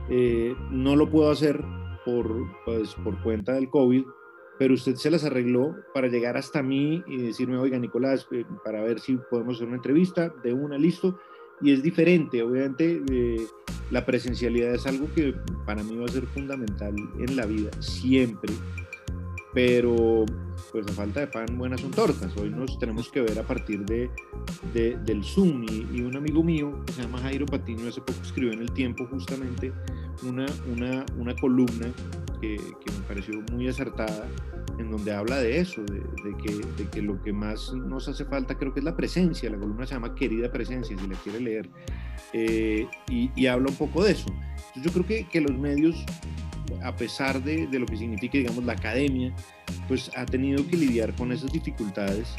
Eh, 0.09 0.55
no 0.71 0.95
lo 0.95 1.09
puedo 1.09 1.31
hacer 1.31 1.63
por, 2.05 2.29
pues, 2.65 2.93
por 2.95 3.21
cuenta 3.21 3.53
del 3.53 3.69
COVID, 3.69 4.03
pero 4.57 4.73
usted 4.73 4.95
se 4.95 5.11
las 5.11 5.23
arregló 5.23 5.75
para 5.93 6.07
llegar 6.07 6.37
hasta 6.37 6.63
mí 6.63 7.03
y 7.07 7.17
decirme, 7.17 7.57
oiga, 7.57 7.77
Nicolás, 7.77 8.27
eh, 8.31 8.45
para 8.63 8.81
ver 8.81 8.99
si 8.99 9.17
podemos 9.29 9.55
hacer 9.55 9.67
una 9.67 9.77
entrevista, 9.77 10.33
de 10.43 10.53
una, 10.53 10.77
listo. 10.77 11.19
Y 11.61 11.71
es 11.73 11.81
diferente, 11.81 12.43
obviamente 12.43 13.01
eh, 13.11 13.47
la 13.91 14.05
presencialidad 14.05 14.73
es 14.73 14.85
algo 14.85 15.07
que 15.13 15.33
para 15.65 15.83
mí 15.83 15.95
va 15.95 16.05
a 16.05 16.09
ser 16.09 16.25
fundamental 16.27 16.95
en 17.19 17.35
la 17.35 17.45
vida, 17.45 17.69
siempre 17.79 18.53
pero 19.57 20.23
pues 20.71 20.85
a 20.87 20.91
falta 20.91 21.21
de 21.21 21.27
pan 21.27 21.57
buenas 21.57 21.81
son 21.81 21.89
tortas. 21.89 22.31
Hoy 22.37 22.51
nos 22.51 22.77
tenemos 22.77 23.09
que 23.09 23.21
ver 23.21 23.39
a 23.39 23.41
partir 23.41 23.83
de, 23.85 24.07
del 24.71 25.23
Zoom 25.23 25.65
y, 25.67 26.01
un 26.01 26.15
amigo 26.15 26.43
mío 26.43 26.83
que 26.85 26.93
se 26.93 27.01
llama 27.01 27.17
Jairo 27.19 27.47
Patino 27.47 27.87
hace 27.89 27.99
poco 28.01 28.19
escribió 28.21 28.53
en 28.53 28.61
El 28.61 28.71
Tiempo 28.71 29.07
justamente 29.07 29.73
una, 30.21 30.45
una, 30.71 31.03
una 31.17 31.35
columna 31.37 31.91
que, 32.39 32.57
me 32.85 33.07
pareció 33.07 33.41
muy 33.51 33.67
acertada 33.67 34.27
en 34.87 34.91
donde 34.91 35.13
habla 35.13 35.37
de 35.37 35.59
eso, 35.59 35.83
de, 35.83 36.01
que, 36.43 36.83
de, 36.83 36.89
que, 36.89 37.01
lo 37.01 37.21
que 37.21 37.33
más 37.33 37.73
nos 37.73 38.07
hace 38.07 38.25
falta 38.25 38.55
creo 38.55 38.73
que 38.73 38.79
es 38.79 38.85
la 38.85 38.95
presencia. 38.95 39.49
La 39.49 39.57
columna 39.57 39.85
se 39.85 39.93
llama 39.93 40.15
Querida 40.15 40.51
Presencia, 40.51 40.97
si 40.97 41.07
la 41.07 41.15
quiere 41.17 41.39
leer, 41.39 41.69
eh, 42.33 42.87
y, 43.09 43.29
y, 43.35 43.47
habla 43.47 43.69
un 43.69 43.75
poco 43.75 44.03
de 44.03 44.13
eso. 44.13 44.33
yo 44.81 44.91
creo 44.91 45.05
que, 45.05 45.27
que 45.27 45.41
los 45.41 45.57
medios 45.57 46.03
a 46.83 46.95
pesar 46.95 47.43
de, 47.43 47.67
lo 47.71 47.85
que 47.85 47.97
significa, 47.97 48.37
digamos, 48.37 48.63
la 48.63 48.73
academia, 48.73 49.33
pues 49.87 50.11
ha 50.15 50.25
tenido 50.25 50.65
que 50.67 50.77
lidiar 50.77 51.13
con 51.15 51.31
esas 51.31 51.51
dificultades, 51.51 52.35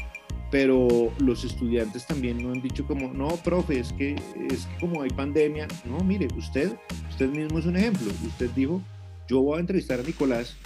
pero 0.51 1.11
los 1.19 1.43
estudiantes 1.43 2.05
también 2.05 2.41
no 2.41 2.51
han 2.51 2.61
dicho 2.61 2.85
como, 2.85 3.11
no, 3.13 3.27
profe, 3.37 3.79
es 3.79 3.93
que, 3.93 4.15
es 4.49 4.65
que 4.65 4.79
como 4.79 5.01
hay 5.01 5.09
pandemia, 5.09 5.67
no, 5.85 6.03
mire, 6.03 6.27
usted, 6.37 6.75
usted 7.09 7.29
mismo 7.29 7.59
es 7.59 7.65
un 7.65 7.75
ejemplo, 7.75 8.11
usted 8.25 8.49
dijo, 8.51 8.81
yo 9.27 9.41
voy 9.41 9.57
a 9.57 9.61
entrevistar 9.61 9.99
a 9.99 10.03
Nicolás 10.03 10.57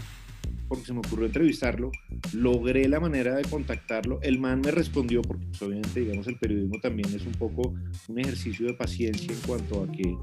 porque 0.73 0.87
se 0.87 0.93
me 0.93 0.99
ocurrió 0.99 1.27
entrevistarlo, 1.27 1.91
logré 2.33 2.87
la 2.87 2.99
manera 2.99 3.35
de 3.35 3.43
contactarlo, 3.43 4.19
el 4.23 4.39
man 4.39 4.59
me 4.59 4.71
respondió, 4.71 5.21
porque 5.21 5.45
pues, 5.45 5.61
obviamente, 5.61 5.99
digamos, 5.99 6.25
el 6.25 6.35
periodismo 6.37 6.79
también 6.79 7.13
es 7.13 7.23
un 7.27 7.33
poco 7.33 7.75
un 8.07 8.19
ejercicio 8.19 8.65
de 8.65 8.73
paciencia 8.73 9.31
en 9.31 9.39
cuanto 9.45 9.83
a 9.83 9.91
que, 9.91 10.15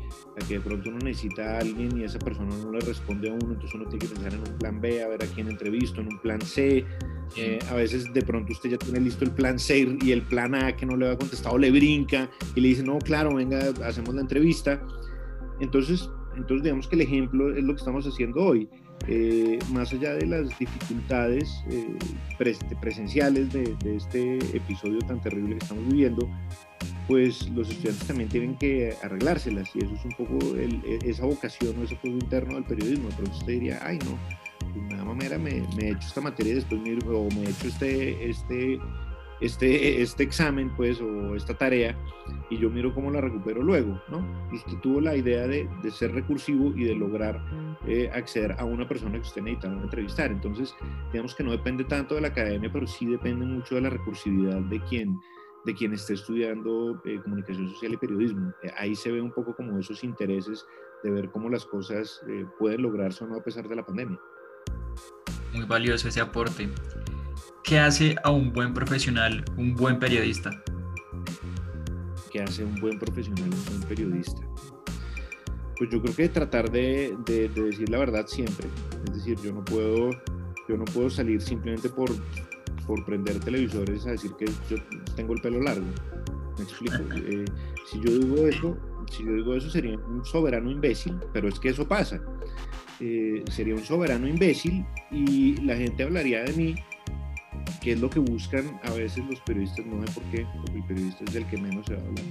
a 0.42 0.49
que 0.49 0.54
de 0.54 0.61
pronto 0.61 0.90
uno 0.90 0.99
necesita 0.99 1.54
a 1.54 1.59
alguien 1.61 1.97
y 1.97 2.02
esa 2.02 2.19
persona 2.19 2.52
no 2.64 2.73
le 2.73 2.80
responde 2.80 3.30
a 3.30 3.33
uno, 3.33 3.52
entonces 3.52 3.75
uno 3.76 3.85
tiene 3.85 3.99
que 4.00 4.12
pensar 4.12 4.35
en 4.35 4.40
un 4.40 4.59
plan 4.59 4.80
B, 4.80 5.04
a 5.04 5.07
ver 5.07 5.23
a 5.23 5.26
quién 5.28 5.49
entrevisto, 5.49 6.00
en 6.00 6.09
un 6.09 6.19
plan 6.19 6.40
C, 6.40 6.85
eh, 7.37 7.61
a 7.71 7.75
veces 7.75 8.12
de 8.12 8.23
pronto 8.23 8.52
usted 8.52 8.71
ya 8.71 8.78
tiene 8.78 8.99
listo 8.99 9.25
el 9.25 9.30
plan 9.30 9.57
C 9.57 9.97
y 10.02 10.11
el 10.11 10.23
plan 10.23 10.52
A 10.57 10.75
que 10.75 10.85
no 10.85 10.97
le 10.97 11.11
ha 11.11 11.16
contestado 11.16 11.59
le 11.59 11.71
brinca 11.71 12.28
y 12.57 12.61
le 12.61 12.69
dice, 12.69 12.83
no, 12.83 12.99
claro, 12.99 13.37
venga, 13.37 13.73
hacemos 13.85 14.16
la 14.16 14.23
entrevista. 14.23 14.83
Entonces, 15.61 16.11
entonces 16.35 16.64
digamos 16.64 16.88
que 16.88 16.97
el 16.97 17.02
ejemplo 17.02 17.54
es 17.54 17.62
lo 17.62 17.75
que 17.75 17.78
estamos 17.78 18.04
haciendo 18.04 18.42
hoy. 18.42 18.69
Eh, 19.09 19.59
más 19.73 19.92
allá 19.92 20.14
de 20.14 20.26
las 20.26 20.49
dificultades 20.59 21.64
eh, 21.71 21.97
presenciales 22.80 23.52
de, 23.52 23.76
este 23.97 24.37
episodio 24.57 24.99
tan 25.00 25.21
terrible 25.21 25.57
que 25.57 25.64
estamos 25.64 25.87
viviendo, 25.88 26.28
pues 27.09 27.49
los 27.50 27.71
estudiantes 27.71 28.07
también 28.07 28.28
tienen 28.28 28.57
que 28.57 28.95
arreglárselas 29.02 29.75
y 29.75 29.80
eso 29.80 29.95
es 29.95 30.04
un 30.04 30.12
poco 30.12 30.38
e, 30.57 30.99
esa 31.04 31.25
vocación 31.25 31.75
o 31.80 31.85
ese 31.85 31.97
juego 31.97 32.19
interno 32.19 32.54
del 32.54 32.64
periodismo. 32.64 33.09
Pero 33.16 33.30
usted 33.33 33.54
diría, 33.54 33.80
ay 33.83 33.99
no, 33.99 34.97
da 34.97 35.04
mamera, 35.04 35.38
me, 35.38 35.62
me 35.76 35.88
he 35.88 35.90
hecho 35.90 36.07
esta 36.07 36.21
materia 36.21 36.52
y 36.52 36.57
después 36.57 36.80
me, 36.80 36.97
o 37.12 37.28
me 37.30 37.45
he 37.45 37.50
hecho 37.50 37.69
este, 37.69 38.30
este 38.30 38.78
este, 39.40 40.02
este 40.02 40.23
examen, 40.23 40.70
pues, 40.76 41.00
o 41.00 41.35
esta 41.35 41.54
tarea, 41.54 41.97
y 42.50 42.59
yo 42.59 42.70
miro 42.70 42.94
cómo 42.94 43.11
la 43.11 43.20
recupero 43.20 43.62
luego, 43.62 44.00
¿no? 44.09 44.25
Usted 44.52 44.78
tuvo 44.80 45.00
la 45.00 45.16
idea 45.16 45.47
de, 45.47 45.68
de 45.82 45.90
ser 45.90 46.12
recursivo 46.12 46.73
y 46.76 46.85
de 46.85 46.94
lograr 46.94 47.42
eh, 47.87 48.11
acceder 48.12 48.54
a 48.59 48.64
una 48.64 48.87
persona 48.87 49.12
que 49.12 49.20
usted 49.20 49.42
necesitaba 49.42 49.80
entrevistar. 49.82 50.30
Entonces, 50.30 50.75
digamos 51.12 51.35
que 51.35 51.44
no 51.44 51.52
depende 51.52 51.85
tanto 51.85 52.14
de 52.14 52.20
la 52.20 52.28
academia, 52.28 52.70
pero 52.73 52.87
sí 52.87 53.06
depende 53.06 53.47
mucho 53.47 53.76
de 53.76 53.80
la 53.82 53.90
recursividad 53.90 54.61
de 54.62 54.80
quien, 54.85 55.18
de 55.64 55.75
quien 55.75 55.92
esté 55.92 56.14
estudiando 56.14 57.00
eh, 57.04 57.20
comunicación 57.23 57.68
social 57.70 57.94
y 57.94 57.97
periodismo. 57.97 58.52
Eh, 58.62 58.70
ahí 58.76 58.94
se 58.94 59.11
ve 59.11 59.20
un 59.20 59.32
poco 59.32 59.54
como 59.56 59.78
esos 59.78 60.04
intereses 60.04 60.66
de 61.02 61.11
ver 61.11 61.30
cómo 61.30 61.49
las 61.49 61.64
cosas 61.64 62.23
pueden 62.59 62.82
lograrse 62.82 63.25
o 63.25 63.26
no 63.26 63.37
a 63.37 63.42
pesar 63.42 63.66
de 63.66 63.75
la 63.75 63.87
pandemia. 63.87 64.20
Muy 65.54 65.64
valioso 65.64 66.09
ese 66.09 66.20
aporte. 66.20 66.68
¿Qué 67.70 67.78
hace 67.78 68.16
a 68.24 68.32
un 68.32 68.52
buen 68.52 68.74
profesional, 68.74 69.44
un 69.56 69.76
buen 69.76 70.00
periodista? 70.00 70.50
¿Qué 72.32 72.42
hace 72.42 72.64
un 72.64 72.74
buen 72.80 72.98
profesional, 72.98 73.44
un 73.44 73.64
buen 73.64 73.88
periodista? 73.88 74.40
Pues 75.78 75.88
yo 75.88 76.02
creo 76.02 76.16
que 76.16 76.28
tratar 76.30 76.68
de, 76.72 77.16
decir 77.24 77.88
la 77.88 77.98
verdad 77.98 78.26
siempre. 78.26 78.66
Es 79.06 79.14
decir, 79.18 79.38
yo 79.44 79.52
no 79.52 79.64
puedo, 79.64 80.10
yo 80.68 80.76
no 80.76 80.84
puedo 80.86 81.08
salir 81.10 81.40
simplemente 81.40 81.88
por, 81.88 82.10
por 82.88 83.04
prender 83.04 83.38
televisores 83.38 84.04
a 84.04 84.10
decir 84.10 84.32
que 84.36 84.46
yo 84.68 84.76
tengo 85.14 85.34
el 85.34 85.40
pelo 85.40 85.60
largo. 85.60 85.86
Me 86.58 86.64
explico. 86.64 86.96
Eh, 87.14 87.44
si 87.88 88.00
yo 88.00 88.18
digo 88.18 88.48
eso, 88.48 88.76
si 89.12 89.24
yo 89.24 89.32
digo 89.32 89.54
eso 89.54 89.70
sería 89.70 89.96
un 89.96 90.24
soberano 90.24 90.72
imbécil, 90.72 91.20
pero 91.32 91.48
es 91.48 91.60
que 91.60 91.68
eso 91.68 91.86
pasa. 91.86 92.20
Eh, 92.98 93.44
sería 93.48 93.76
un 93.76 93.84
soberano 93.84 94.26
imbécil 94.26 94.84
y 95.12 95.54
la 95.64 95.76
gente 95.76 96.02
hablaría 96.02 96.42
de 96.42 96.52
mí 96.54 96.74
que 97.80 97.92
es 97.92 98.00
lo 98.00 98.10
que 98.10 98.18
buscan 98.18 98.78
a 98.84 98.90
veces 98.90 99.25
los 99.25 99.40
periodistas, 99.40 99.87
no 99.87 100.06
sé 100.06 100.12
por 100.12 100.22
qué, 100.25 100.46
porque 100.56 100.76
el 100.76 100.84
periodista 100.84 101.25
es 101.25 101.32
del 101.32 101.46
que 101.46 101.56
menos 101.56 101.87
se 101.87 101.94
habla, 101.94 102.22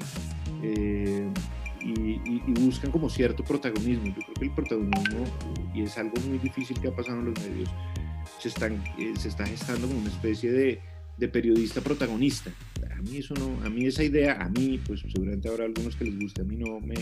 eh, 0.62 1.28
y, 1.82 2.40
buscan 2.60 2.92
como 2.92 3.10
cierto 3.10 3.44
protagonismo. 3.44 4.08
Yo 4.08 4.14
creo 4.16 4.34
que 4.34 4.46
el 4.46 4.52
protagonismo, 4.52 5.24
y 5.74 5.84
es 5.84 5.98
algo 5.98 6.14
muy 6.28 6.38
difícil 6.38 6.80
que 6.80 6.90
ha 6.90 6.96
pasado 6.96 7.20
en 7.20 7.26
los 7.26 7.40
medios, 7.40 7.70
se, 8.40 8.50
están, 8.50 8.84
eh, 8.98 9.14
se 9.18 9.30
está 9.30 9.46
gestando 9.46 9.88
como 9.88 10.00
una 10.00 10.10
especie 10.10 10.52
de, 10.52 10.82
de 11.20 11.28
periodista 11.28 11.82
protagonista 11.82 12.52
a 13.00 13.02
mí 13.02 13.18
eso 13.18 13.34
no, 13.36 13.66
a 13.66 13.70
mí 13.70 13.86
esa 13.86 14.04
idea, 14.04 14.34
a 14.42 14.50
mí, 14.50 14.80
pues 14.86 15.00
seguramente 15.00 15.48
habrá 15.48 15.64
algunos 15.64 15.96
que 15.96 16.04
les 16.04 16.20
guste, 16.20 16.42
a 16.42 16.44
mí 16.44 16.58
no 16.58 16.82
me, 16.82 16.96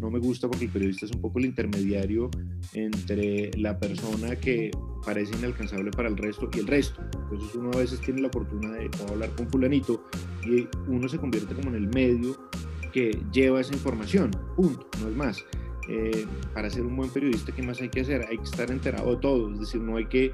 no 0.00 0.10
me 0.10 0.18
gusta 0.18 0.48
porque 0.48 0.64
el 0.64 0.70
periodista 0.70 1.04
es 1.04 1.12
un 1.12 1.20
poco 1.20 1.38
el 1.38 1.44
intermediario 1.44 2.30
entre 2.72 3.50
la 3.58 3.78
persona 3.78 4.36
que 4.36 4.70
parece 5.04 5.36
inalcanzable 5.36 5.90
para 5.90 6.08
el 6.08 6.16
resto 6.16 6.48
y 6.54 6.60
el 6.60 6.66
resto. 6.66 7.02
Entonces 7.12 7.54
uno 7.54 7.70
a 7.74 7.76
veces 7.76 8.00
tiene 8.00 8.22
la 8.22 8.28
oportunidad 8.28 8.78
de 8.78 8.88
hablar 9.10 9.30
con 9.36 9.48
fulanito 9.50 10.06
y 10.46 10.66
uno 10.88 11.06
se 11.06 11.18
convierte 11.18 11.54
como 11.54 11.68
en 11.68 11.76
el 11.76 11.88
medio 11.88 12.48
que 12.92 13.18
lleva 13.30 13.60
esa 13.60 13.74
información, 13.74 14.30
punto, 14.56 14.86
no 15.02 15.08
es 15.10 15.16
más. 15.16 15.44
Eh, 15.88 16.24
para 16.54 16.70
ser 16.70 16.82
un 16.82 16.96
buen 16.96 17.10
periodista, 17.10 17.52
¿qué 17.52 17.62
más 17.62 17.80
hay 17.82 17.90
que 17.90 18.00
hacer? 18.00 18.24
Hay 18.28 18.38
que 18.38 18.44
estar 18.44 18.70
enterado 18.70 19.14
de 19.14 19.20
todo, 19.20 19.52
es 19.52 19.60
decir, 19.60 19.82
no 19.82 19.98
hay 19.98 20.06
que, 20.06 20.32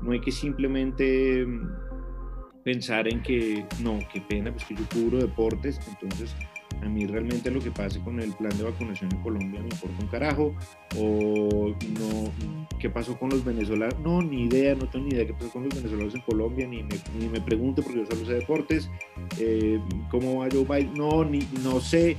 no 0.00 0.12
hay 0.12 0.20
que 0.20 0.30
simplemente 0.30 1.44
pensar 2.64 3.06
en 3.06 3.22
que 3.22 3.64
no, 3.80 4.00
qué 4.12 4.20
pena, 4.20 4.50
pues 4.50 4.64
que 4.64 4.74
yo 4.74 4.82
cubro 4.92 5.18
deportes, 5.18 5.78
entonces 5.86 6.34
a 6.82 6.88
mí 6.88 7.06
realmente 7.06 7.50
lo 7.50 7.60
que 7.60 7.70
pase 7.70 8.00
con 8.00 8.18
el 8.20 8.32
plan 8.32 8.56
de 8.56 8.64
vacunación 8.64 9.12
en 9.12 9.22
Colombia 9.22 9.60
me 9.60 9.68
importa 9.68 9.96
un 10.00 10.08
carajo, 10.08 10.54
o 10.98 11.74
no, 11.98 12.32
qué 12.78 12.90
pasó 12.90 13.16
con 13.18 13.30
los 13.30 13.44
venezolanos, 13.44 13.98
no, 14.00 14.22
ni 14.22 14.44
idea, 14.44 14.74
no 14.74 14.88
tengo 14.88 15.06
ni 15.06 15.14
idea 15.14 15.26
qué 15.26 15.34
pasó 15.34 15.50
con 15.50 15.64
los 15.64 15.74
venezolanos 15.74 16.14
en 16.14 16.22
Colombia, 16.22 16.66
ni 16.66 16.82
me, 16.82 16.94
ni 17.18 17.28
me 17.28 17.40
pregunte 17.40 17.82
porque 17.82 17.98
yo 17.98 18.06
solo 18.06 18.26
sé 18.26 18.34
deportes, 18.34 18.90
eh, 19.38 19.78
cómo 20.10 20.40
va 20.40 20.48
Joe 20.50 20.64
Biden, 20.64 20.94
no, 20.94 21.22
ni, 21.24 21.40
no 21.62 21.80
sé, 21.80 22.16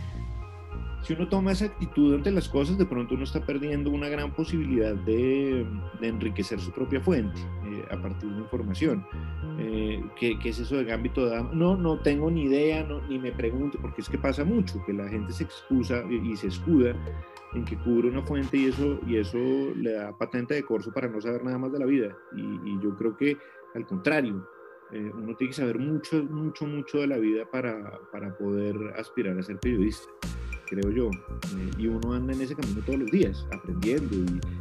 si 1.06 1.14
uno 1.14 1.28
toma 1.28 1.52
esa 1.52 1.66
actitud 1.66 2.16
ante 2.16 2.32
las 2.32 2.50
cosas, 2.50 2.80
de 2.80 2.86
pronto 2.86 3.14
uno 3.14 3.26
está 3.26 3.46
perdiendo 3.46 3.92
una 3.92 4.10
gran 4.10 4.34
posibilidad 4.34 4.96
de, 4.96 5.66
enriquecer 6.02 6.60
su 6.60 6.72
propia 6.72 7.00
fuente 7.00 7.40
a 7.92 8.02
partir 8.02 8.30
de 8.30 8.42
información. 8.42 9.06
Eh, 9.60 10.04
¿qué, 10.20 10.38
es 10.44 10.60
eso 10.60 10.78
de 10.78 10.86
Gambito 10.86 11.30
de 11.30 11.44
No, 11.54 11.76
no 11.76 12.00
tengo 12.00 12.30
ni 12.30 12.44
idea, 12.44 12.84
no, 12.84 13.02
ni 13.08 13.20
me 13.20 13.32
pregunte, 13.32 13.78
porque 13.82 14.02
es 14.02 14.10
que 14.10 14.18
pasa 14.18 14.44
mucho, 14.44 14.84
que 14.86 14.94
la 14.94 15.08
gente 15.08 15.34
se 15.34 15.44
excusa 15.44 16.04
y, 16.10 16.36
se 16.36 16.48
escuda 16.48 16.96
en 17.54 17.66
que 17.66 17.78
cubre 17.78 18.10
una 18.10 18.22
fuente 18.22 18.58
y 18.58 18.66
eso, 18.66 19.00
y 19.08 19.18
eso 19.18 19.38
le 19.76 19.94
da 19.94 20.18
patente 20.18 20.56
de 20.56 20.64
corso 20.64 20.92
para 20.92 21.08
no 21.08 21.22
saber 21.22 21.44
nada 21.44 21.58
más 21.58 21.72
de 21.72 21.80
la 21.80 21.86
vida. 21.86 22.16
Y, 22.36 22.80
yo 22.82 22.96
creo 22.96 23.16
que 23.16 23.38
al 23.76 23.86
contrario, 23.86 24.48
eh, 24.92 25.12
uno 25.14 25.36
tiene 25.36 25.50
que 25.50 25.58
saber 25.58 25.80
mucho, 25.80 26.24
mucho, 26.24 26.66
mucho 26.66 27.00
de 27.00 27.08
la 27.08 27.18
vida 27.18 27.46
para, 27.52 28.00
para 28.12 28.38
poder 28.38 28.76
aspirar 28.98 29.38
a 29.38 29.44
ser 29.44 29.60
periodista 29.60 30.10
creo 30.66 30.92
yo. 30.92 31.10
Eh, 31.10 31.72
y 31.78 31.88
uno 31.88 32.14
anda 32.14 32.34
en 32.34 32.42
ese 32.42 32.56
camino 32.56 32.82
todos 32.86 33.00
los 33.00 33.12
días, 33.12 33.46
aprendiendo 33.52 34.16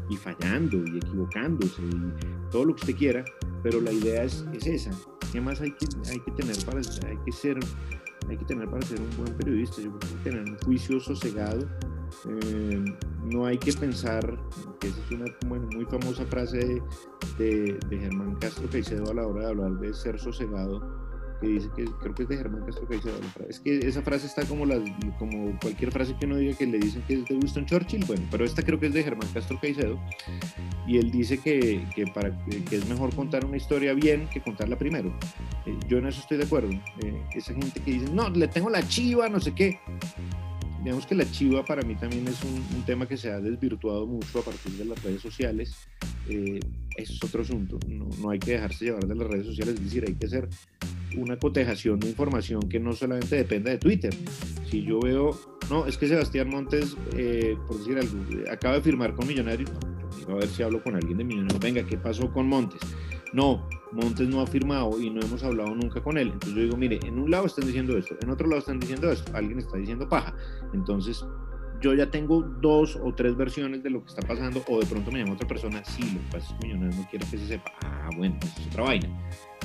y, 0.09 0.17
fallando 0.17 0.79
y 0.85 0.99
equivocándose 0.99 1.83
y 1.83 2.51
todo 2.51 2.67
lo 2.67 2.75
que 2.75 2.83
usted 2.83 2.97
quiera, 2.97 3.25
pero 3.63 3.81
la 3.81 3.93
idea 3.93 4.25
es, 4.25 4.45
es 4.53 4.67
esa. 4.67 4.91
¿Qué 5.33 5.41
más 5.41 5.61
hay 5.61 5.73
que, 5.73 5.87
hay 6.11 6.21
que 6.21 6.31
tener 6.33 6.57
para 6.65 6.79
hay 6.79 7.19
que 7.25 7.33
ser 7.33 7.59
hay 8.29 8.39
que 8.39 8.45
tener 8.47 8.69
para 8.71 8.83
ser 8.83 9.01
un 9.01 9.17
buen 9.17 9.37
periodista? 9.37 9.83
Yo 9.83 9.91
creo 9.99 10.13
que 10.13 10.31
tener 10.31 10.51
un 10.51 10.59
juicio 10.59 11.01
sosegado. 11.01 11.67
Eh, 12.29 12.85
no 13.25 13.45
hay 13.45 13.59
que 13.59 13.73
pensar, 13.73 14.39
que 14.81 14.89
esa 14.89 15.01
es 15.01 15.11
una 15.11 15.25
muy 15.75 15.85
famosa 15.87 16.25
frase 16.27 16.81
de, 17.39 17.79
de 17.89 17.99
Germán 17.99 18.37
Castro 18.37 18.69
Caicedo 18.71 19.11
a 19.11 19.15
la 19.15 19.27
hora 19.27 19.43
de 19.43 19.49
hablar 19.49 19.79
de 19.81 19.93
ser 19.93 20.21
sosegado 20.21 21.04
que 21.41 21.47
dice 21.47 21.69
que 21.77 21.85
creo 21.85 22.15
que 22.15 22.23
es 22.25 22.29
de 22.29 22.37
Germán 22.37 22.65
Castro 22.65 22.87
Caicedo. 22.87 23.21
Es 23.49 23.61
que 23.61 23.79
esa 23.79 24.03
frase 24.03 24.27
está 24.27 24.45
como, 24.45 24.67
la, 24.67 24.83
como 25.19 25.59
cualquier 25.61 25.91
frase 25.91 26.15
que 26.19 26.27
uno 26.27 26.37
diga 26.37 26.57
que 26.57 26.67
le 26.67 26.79
dicen 26.79 27.03
que 27.07 27.15
es 27.15 27.25
de 27.25 27.35
Winston 27.35 27.67
Churchill, 27.67 28.05
bueno, 28.07 28.23
pero 28.31 28.45
esta 28.45 28.63
creo 28.63 28.79
que 28.79 28.87
es 28.87 28.95
de 28.95 29.03
Germán 29.03 29.29
Castro 29.33 29.59
Caicedo 29.61 29.99
y 30.87 30.99
él 30.99 31.11
dice 31.11 31.39
que, 31.39 31.85
que 31.95 32.07
para, 32.07 32.31
que 32.47 32.77
es 32.77 32.89
mejor 32.89 33.15
contar 33.15 33.45
una 33.45 33.57
historia 33.57 33.95
bien 33.95 34.29
que 34.29 34.41
contarla 34.41 34.77
primero. 34.77 35.15
Eh, 35.67 35.79
yo 35.89 35.99
en 35.99 36.07
eso 36.07 36.21
estoy 36.21 36.39
de 36.39 36.45
acuerdo. 36.45 36.71
Eh, 36.71 37.23
esa 37.35 37.55
gente 37.55 37.81
que 37.81 37.93
dice, 37.93 38.13
no, 38.13 38.29
le 38.31 38.49
tengo 38.49 38.71
la 38.71 38.87
chiva, 38.87 39.29
no 39.29 39.41
sé 39.41 39.55
qué. 39.55 39.79
Digamos 40.83 41.07
que 41.07 41.15
la 41.15 41.31
chiva 41.31 41.65
para 41.65 41.81
mí 41.83 41.95
también 41.95 42.29
es 42.29 42.43
un, 42.45 42.83
tema 42.85 43.09
que 43.09 43.17
se 43.17 43.31
ha 43.31 43.41
desvirtuado 43.41 44.07
mucho 44.07 44.41
a 44.41 44.43
partir 44.43 44.73
de 44.73 44.85
las 44.85 45.03
redes 45.03 45.23
sociales. 45.23 45.75
Eh, 46.29 46.61
eso 46.97 47.13
es 47.15 47.25
otro 47.25 47.41
asunto. 47.41 47.79
No, 47.89 48.07
no, 48.21 48.31
hay 48.31 48.39
que 48.39 48.53
dejarse 48.53 48.85
llevar 48.85 49.07
de 49.07 49.15
las 49.15 49.27
redes 49.27 49.47
sociales, 49.47 49.77
es 49.77 49.85
decir, 49.85 50.05
hay 50.07 50.15
que 50.15 50.27
hacer 50.27 50.49
una 51.17 51.39
cotejación 51.39 51.99
de 52.01 52.09
información 52.09 52.61
que 52.69 52.81
no 52.81 52.93
solamente 52.93 53.37
dependa 53.37 53.71
de 53.71 53.79
Twitter. 53.79 54.15
Si 54.71 54.83
yo 54.83 55.01
veo, 55.01 55.39
no, 55.71 55.87
es 55.87 55.97
que 55.97 56.09
Sebastián 56.09 56.49
Montes, 56.49 56.97
eh, 57.17 57.57
por 57.67 57.79
decir 57.79 57.99
algo, 57.99 58.51
acaba 58.51 58.75
de 58.75 58.83
firmar 58.83 59.15
con 59.15 59.27
Millonarios, 59.27 59.71
no, 60.29 60.35
a 60.35 60.39
ver 60.39 60.49
si 60.49 60.63
hablo 60.63 60.83
con 60.83 60.95
alguien 60.95 61.19
de 61.19 61.25
Millonarios, 61.25 61.61
venga, 61.61 61.85
¿qué 61.85 61.97
pasó 61.97 62.33
con 62.33 62.49
Montes? 62.49 62.81
No, 63.33 63.69
Montes 63.93 64.29
no 64.29 64.41
ha 64.41 64.47
firmado 64.47 65.01
y 65.01 65.11
no 65.11 65.21
hemos 65.21 65.43
hablado 65.43 65.75
nunca 65.75 66.03
con 66.03 66.19
él. 66.19 66.29
Entonces 66.29 66.55
yo 66.55 66.63
digo, 66.63 66.77
mire, 66.77 67.01
en 67.05 67.19
un 67.19 67.31
lado 67.31 67.47
están 67.47 67.67
diciendo 67.67 67.97
esto, 67.97 68.17
en 68.21 68.31
otro 68.31 68.47
lado 68.47 68.61
están 68.61 68.81
diciendo 68.81 69.11
esto, 69.11 69.31
alguien 69.35 69.59
está 69.59 69.77
diciendo 69.77 70.09
paja. 70.09 70.35
Entonces 70.73 71.25
yo 71.81 71.95
ya 71.95 72.11
tengo 72.11 72.43
dos 72.43 72.97
o 73.03 73.13
tres 73.15 73.37
versiones 73.37 73.83
de 73.83 73.91
lo 73.91 74.03
que 74.03 74.09
está 74.09 74.23
pasando, 74.27 74.65
o 74.69 74.81
de 74.81 74.87
pronto 74.87 75.11
me 75.11 75.19
llama 75.19 75.35
otra 75.35 75.47
persona, 75.47 75.85
sí, 75.85 76.03
lo 76.03 76.21
que 76.21 76.27
pasa 76.33 76.53
es 76.53 76.61
que 76.61 76.67
Millonarios 76.67 76.97
no 76.97 77.09
quiere 77.11 77.27
que 77.27 77.39
se 77.39 77.47
sepa. 77.47 77.73
Ah, 77.85 78.09
bueno, 78.17 78.37
pues 78.41 78.57
es 78.59 78.67
otra 78.69 78.85
vaina 78.85 79.09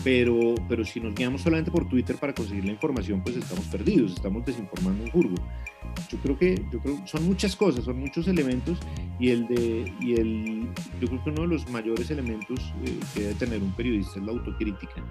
pero, 0.10 0.56
pero 0.68 0.84
si 0.84 1.00
nos 1.00 1.14
guiamos 1.14 1.42
solamente 1.42 1.70
por 1.70 1.88
Twitter 1.88 2.16
para 2.16 2.34
conseguir 2.34 2.66
la 2.66 2.72
información, 2.72 3.22
pues 3.22 3.38
estamos 3.38 3.66
perdidos, 3.66 4.14
estamos 4.14 4.44
desinformando 4.44 5.04
un 5.04 5.12
jurgo. 5.12 5.36
Yo 6.10 6.18
creo 6.18 6.36
que 6.36 6.66
yo 6.72 6.80
creo, 6.80 7.00
son 7.06 7.28
muchas 7.28 7.56
cosas, 7.56 7.86
son 7.86 8.00
muchos 8.00 8.28
elementos 8.28 8.80
Y 9.20 9.30
el 9.30 9.48
de, 9.48 9.94
y 10.00 10.14
el, 10.16 10.68
yo 11.00 11.08
creo 11.08 11.24
que 11.24 11.30
uno 11.30 11.42
de 11.44 11.48
los 11.50 11.70
mayores 11.70 12.10
elementos 12.10 12.74
eh, 12.84 13.00
que 13.14 13.22
debe 13.22 13.34
tener 13.36 13.62
un 13.62 13.72
periodista 13.74 14.20
es 14.20 14.26
la 14.26 14.32
autocrítica. 14.32 15.04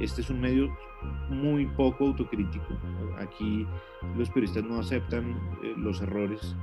Este 0.00 0.22
es 0.22 0.30
un 0.30 0.40
medio 0.40 0.76
muy 1.30 1.66
poco 1.66 2.06
autocrítico. 2.06 2.76
Aquí 3.20 3.64
los 4.16 4.28
periodistas 4.30 4.64
no 4.64 4.80
aceptan 4.80 5.30
eh, 5.62 5.74
los 5.76 6.00
errores. 6.00 6.56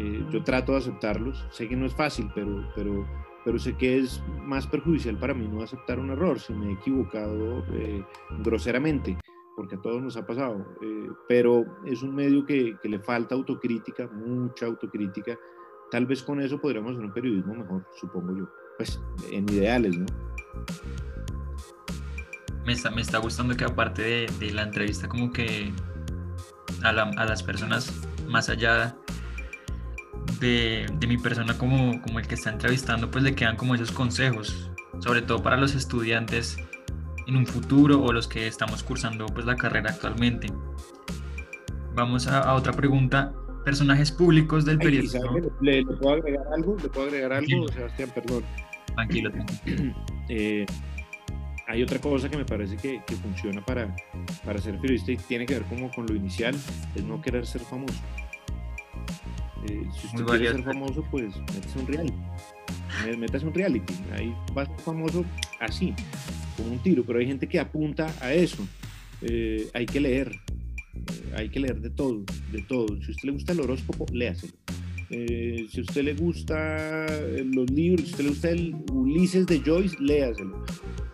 Eh, 0.00 0.24
yo 0.32 0.42
trato 0.42 0.72
de 0.72 0.78
aceptarlos. 0.78 1.46
Sé 1.50 1.68
que 1.68 1.76
no 1.76 1.86
es 1.86 1.94
fácil, 1.94 2.28
pero, 2.34 2.68
pero, 2.74 3.06
pero 3.44 3.58
sé 3.58 3.76
que 3.76 3.98
es 3.98 4.22
más 4.44 4.66
perjudicial 4.66 5.18
para 5.18 5.34
mí 5.34 5.48
no 5.48 5.62
aceptar 5.62 5.98
un 5.98 6.10
error 6.10 6.38
si 6.38 6.52
me 6.52 6.70
he 6.70 6.72
equivocado 6.72 7.64
groseramente 8.40 9.16
porque 9.56 9.76
a 9.76 9.80
todos 9.80 10.02
nos 10.02 10.16
ha 10.16 10.26
pasado, 10.26 10.64
eh, 10.82 11.10
pero 11.28 11.64
es 11.84 12.02
un 12.02 12.14
medio 12.14 12.44
que, 12.44 12.76
que, 12.82 12.88
le 12.88 12.98
falta 12.98 13.34
autocrítica, 13.34 14.08
mucha 14.08 14.66
autocrítica. 14.66 15.38
Tal 15.90 16.06
vez 16.06 16.22
con 16.22 16.40
eso 16.40 16.60
podríamos 16.60 16.92
hacer 16.92 17.04
un 17.04 17.12
periodismo 17.12 17.54
mejor, 17.54 17.86
supongo 17.94 18.36
yo. 18.36 18.48
Pues 18.78 19.00
en 19.30 19.48
ideales, 19.50 19.98
¿no? 19.98 20.06
Me 22.64 22.72
está, 22.72 22.90
me 22.90 23.02
está 23.02 23.18
gustando 23.18 23.56
que 23.56 23.64
aparte 23.64 24.02
de, 24.02 24.26
de 24.38 24.52
la 24.52 24.62
entrevista 24.62 25.08
como 25.08 25.32
que 25.32 25.72
a, 26.82 26.92
la, 26.92 27.02
a, 27.02 27.24
las 27.24 27.42
personas 27.42 27.92
más 28.28 28.48
allá 28.48 28.96
de, 30.42 30.86
de 30.92 31.06
mi 31.06 31.16
persona 31.16 31.56
como, 31.56 32.02
como 32.02 32.18
el 32.18 32.26
que 32.26 32.34
está 32.34 32.50
entrevistando, 32.50 33.10
pues 33.10 33.24
le 33.24 33.34
quedan 33.34 33.56
como 33.56 33.74
esos 33.74 33.92
consejos, 33.92 34.70
sobre 34.98 35.22
todo 35.22 35.42
para 35.42 35.56
los 35.56 35.74
estudiantes 35.74 36.58
en 37.26 37.36
un 37.36 37.46
futuro 37.46 38.02
o 38.02 38.12
los 38.12 38.28
que 38.28 38.46
estamos 38.46 38.82
cursando 38.82 39.26
pues 39.26 39.46
la 39.46 39.56
carrera 39.56 39.90
actualmente. 39.90 40.48
Vamos 41.94 42.26
a, 42.26 42.54
otra 42.54 42.72
pregunta. 42.72 43.32
Personajes 43.64 44.10
públicos 44.10 44.64
del 44.64 44.78
periodismo. 44.78 45.20
¿Le, 45.60 45.84
puedo 45.84 46.14
agregar 46.14 46.44
algo? 46.52 46.76
¿Le 46.82 46.88
puedo 46.88 47.06
agregar 47.06 47.32
algo, 47.32 47.68
Sebastián? 47.68 48.10
Perdón. 48.12 48.42
Tranquilo, 48.94 49.30
tranquilo. 49.30 49.94
Eh, 50.28 50.64
hay 51.66 51.82
otra 51.82 51.98
cosa 51.98 52.30
que 52.30 52.36
me 52.36 52.44
parece 52.44 52.76
que, 52.76 53.02
que, 53.06 53.16
funciona 53.16 53.62
para, 53.62 53.94
para 54.44 54.58
ser 54.60 54.78
periodista 54.80 55.12
y 55.12 55.16
tiene 55.16 55.44
que 55.44 55.54
ver 55.54 55.64
como 55.64 55.90
con 55.90 56.06
lo 56.06 56.14
inicial, 56.14 56.54
es 56.94 57.04
no 57.04 57.20
querer 57.20 57.44
ser 57.44 57.60
famoso. 57.60 58.00
Eh, 59.68 59.84
si 59.94 60.06
usted 60.06 60.24
quiere 60.24 60.50
ser 60.50 60.64
famoso, 60.64 61.04
pues 61.10 61.36
métase 61.36 61.78
un 61.78 61.86
reality. 61.86 63.18
Métase 63.18 63.46
un 63.46 63.54
reality. 63.54 63.94
Ahí 64.12 64.34
va 64.56 64.66
famoso 64.78 65.24
así 65.60 65.94
como 66.56 66.72
un 66.72 66.78
tiro, 66.78 67.04
pero 67.04 67.18
hay 67.18 67.26
gente 67.26 67.48
que 67.48 67.60
apunta 67.60 68.12
a 68.20 68.32
eso. 68.32 68.66
Eh, 69.22 69.68
hay 69.72 69.86
que 69.86 70.00
leer, 70.00 70.32
eh, 70.32 71.34
hay 71.36 71.48
que 71.48 71.60
leer 71.60 71.80
de 71.80 71.90
todo, 71.90 72.24
de 72.50 72.62
todo. 72.62 72.88
Si 73.02 73.08
a 73.08 73.10
usted 73.10 73.24
le 73.24 73.32
gusta 73.32 73.52
el 73.52 73.60
horóscopo, 73.60 74.06
léaselo. 74.12 74.52
Si 75.08 75.78
a 75.78 75.82
usted 75.82 76.04
le 76.04 76.14
gusta 76.14 77.06
los 77.44 77.70
libros, 77.70 78.08
si 78.08 78.12
a 78.12 78.12
usted 78.12 78.24
le 78.24 78.30
gusta 78.30 78.50
el 78.50 78.74
Ulises 78.92 79.46
de 79.46 79.60
Joyce, 79.60 79.96
léaselo. 80.00 80.64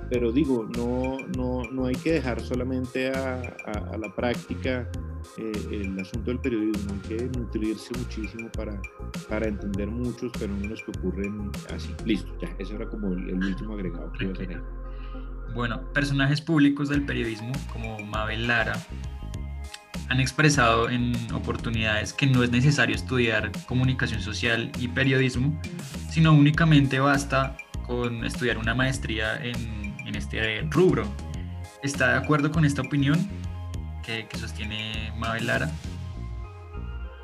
Pero 0.08 0.32
digo, 0.32 0.66
no, 0.76 1.18
no, 1.36 1.62
no 1.70 1.86
hay 1.86 1.96
que 1.96 2.12
dejar 2.12 2.40
solamente 2.40 3.08
a, 3.10 3.42
a, 3.66 3.98
la 3.98 4.14
práctica 4.14 4.88
el 5.36 5.98
asunto 6.00 6.30
del 6.30 6.40
periodismo, 6.40 6.92
hay 6.92 7.16
que 7.16 7.38
nutrirse 7.38 7.90
muchísimo 7.98 8.50
para, 8.52 8.80
para 9.28 9.48
entender 9.48 9.88
muchos 9.88 10.32
fenómenos 10.38 10.82
que 10.82 10.90
ocurren 10.98 11.50
así. 11.74 11.94
Listo, 12.04 12.32
ya, 12.40 12.48
ese 12.58 12.74
era 12.74 12.88
como 12.88 13.12
el, 13.12 13.34
último 13.34 13.74
agregado 13.74 14.12
que 14.12 14.24
iba 14.24 14.32
a 14.32 14.36
tener. 14.36 14.62
Bueno, 15.54 15.80
personajes 15.92 16.40
públicos 16.40 16.88
del 16.88 17.04
periodismo 17.04 17.52
como 17.72 17.98
Mabel 18.00 18.46
Lara 18.46 18.74
han 20.08 20.20
expresado 20.20 20.88
en 20.88 21.12
oportunidades 21.34 22.12
que 22.12 22.26
no 22.26 22.42
es 22.42 22.50
necesario 22.50 22.94
estudiar 22.96 23.50
comunicación 23.66 24.20
social 24.20 24.70
y 24.78 24.88
periodismo, 24.88 25.60
sino 26.10 26.32
únicamente 26.32 26.98
basta 26.98 27.56
con 27.86 28.24
estudiar 28.24 28.58
una 28.58 28.74
maestría 28.74 29.42
en, 29.42 29.94
en 30.06 30.14
este 30.14 30.62
rubro. 30.70 31.04
¿Está 31.82 32.12
de 32.12 32.18
acuerdo 32.18 32.50
con 32.50 32.64
esta 32.64 32.82
opinión 32.82 33.28
que, 34.28 34.38
sostiene 34.38 35.12
Mabel 35.18 35.46
Lara? 35.46 35.70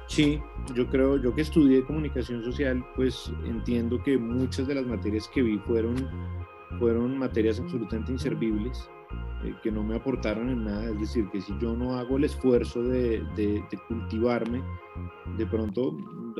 Sí, 0.08 0.40
yo 0.74 0.86
creo, 0.88 1.16
yo 1.16 1.34
que 1.34 1.40
estudié 1.40 1.84
comunicación 1.84 2.44
social, 2.44 2.84
pues 2.94 3.32
entiendo 3.46 4.02
que 4.02 4.18
muchas 4.18 4.66
de 4.66 4.74
las 4.74 4.86
materias 4.86 5.28
que 5.32 5.42
vi 5.42 5.58
fueron 5.58 6.08
fueron 6.78 7.18
materias 7.18 7.60
absolutamente 7.60 8.12
inservibles, 8.12 8.88
eh, 9.44 9.54
que 9.62 9.70
no 9.70 9.82
me 9.82 9.96
aportaron 9.96 10.48
en 10.48 10.64
nada. 10.64 10.90
Es 10.90 11.00
decir, 11.00 11.28
que 11.30 11.40
si 11.40 11.56
yo 11.60 11.74
no 11.74 11.96
hago 11.96 12.16
el 12.16 12.24
esfuerzo 12.24 12.82
de, 12.82 13.24
cultivarme, 13.88 14.62
de 15.36 15.46
pronto 15.46 15.96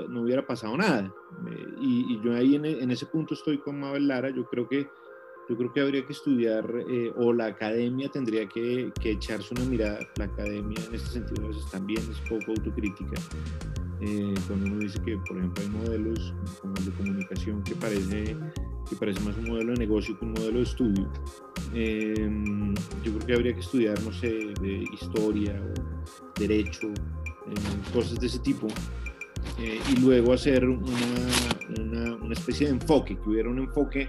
no 0.09 0.23
hubiera 0.23 0.47
pasado 0.47 0.77
nada. 0.77 1.13
Eh, 1.51 1.67
y, 1.81 2.21
yo 2.23 2.35
ahí 2.35 2.57
en, 2.57 2.91
ese 2.91 3.07
punto 3.07 3.35
estoy 3.35 3.59
con 3.59 3.81
Mabel 3.81 4.09
Lara. 4.09 4.31
Yo 4.31 4.45
creo 4.47 4.69
que, 4.69 4.89
yo 5.49 5.57
creo 5.57 5.73
que 5.73 5.81
habría 5.81 6.07
que 6.07 6.13
estudiar, 6.13 6.65
eh, 6.89 7.13
o 7.17 7.33
la 7.33 7.47
academia 7.47 8.09
tendría 8.09 8.49
que, 8.49 8.93
que, 9.01 9.13
echarse 9.13 9.55
una 9.55 9.65
mirada. 9.65 9.99
La 10.17 10.25
academia 10.25 10.79
en 10.89 10.95
este 10.95 11.09
sentido 11.11 11.45
a 11.45 11.49
veces 11.49 11.71
también 11.71 12.01
es 12.11 12.19
poco 12.29 12.53
autocrítica. 12.53 13.21
cuando 14.49 14.67
uno 14.67 14.79
dice 14.79 15.01
que, 15.05 15.17
por 15.19 15.39
ejemplo, 15.39 15.63
hay 15.63 15.69
modelos 15.71 16.35
como 16.61 16.75
el 16.77 16.85
de 16.85 16.91
comunicación 16.93 17.63
que 17.63 17.75
parece 17.75 18.37
que 18.89 18.97
parece 18.97 19.21
más 19.21 19.37
un 19.37 19.49
modelo 19.49 19.73
de 19.73 19.79
negocio 19.79 20.19
que 20.19 20.25
un 20.25 20.33
modelo 20.33 20.59
de 20.59 20.65
estudio. 20.65 21.09
Em, 21.73 22.75
yo 23.03 23.13
creo 23.13 23.27
que 23.27 23.35
habría 23.35 23.55
que 23.55 23.61
estudiar, 23.61 24.01
no 24.03 24.13
sé, 24.13 24.53
de 24.61 24.85
historia 24.93 25.61
o 25.61 26.41
derecho, 26.41 26.89
eh, 26.89 27.93
cosas 27.93 28.19
de 28.21 28.27
ese 28.27 28.39
tipo, 28.41 28.69
eh, 29.59 29.81
y 29.91 29.97
luego 30.01 30.33
hacer 30.33 30.69
una, 30.69 30.83
una, 31.79 32.15
una, 32.17 32.33
especie 32.33 32.67
de 32.67 32.75
enfoque, 32.75 33.17
que 33.17 33.29
hubiera 33.29 33.49
un 33.49 33.59
enfoque 33.59 34.09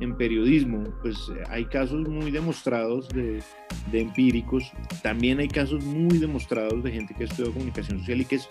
en 0.00 0.16
periodismo, 0.16 0.84
pues 1.02 1.16
hay 1.48 1.64
casos 1.66 2.08
muy 2.08 2.30
demostrados 2.30 3.08
de, 3.08 3.42
de 3.90 4.00
empíricos, 4.00 4.70
también 5.02 5.40
hay 5.40 5.48
casos 5.48 5.84
muy 5.84 6.18
demostrados 6.18 6.82
de 6.84 6.92
gente 6.92 7.14
que 7.14 7.24
ha 7.24 7.26
estudiado 7.26 7.52
comunicación 7.52 7.98
social 8.00 8.20
y 8.20 8.24
que 8.24 8.36
es 8.36 8.46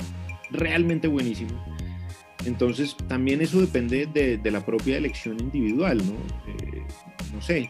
realmente 0.51 1.07
buenísimo 1.07 1.63
entonces, 2.47 2.95
también 3.09 3.41
eso 3.41 3.59
depende 3.59 4.05
de, 4.05 4.51
la 4.51 4.65
propia 4.65 4.97
elección 4.97 5.37
individual, 5.39 5.97
¿no? 5.97 6.13
Eh, 6.49 6.81
no 7.33 7.41
sé, 7.41 7.69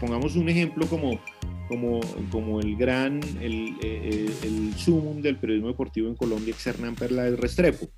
pongamos 0.00 0.34
un 0.34 0.48
ejemplo 0.48 0.86
como, 0.86 1.20
como, 1.68 2.00
como 2.30 2.60
el 2.60 2.76
gran, 2.76 3.20
el, 3.40 3.76
eh, 3.80 4.28
el, 4.42 4.74
sumum 4.74 5.22
del 5.22 5.36
periodismo 5.36 5.68
deportivo 5.68 6.08
en 6.08 6.16
Colombia, 6.16 6.52
que 6.52 6.58
es 6.58 6.66
Hernán 6.66 6.96
Peláez 6.96 7.38
Restrepo. 7.38 7.88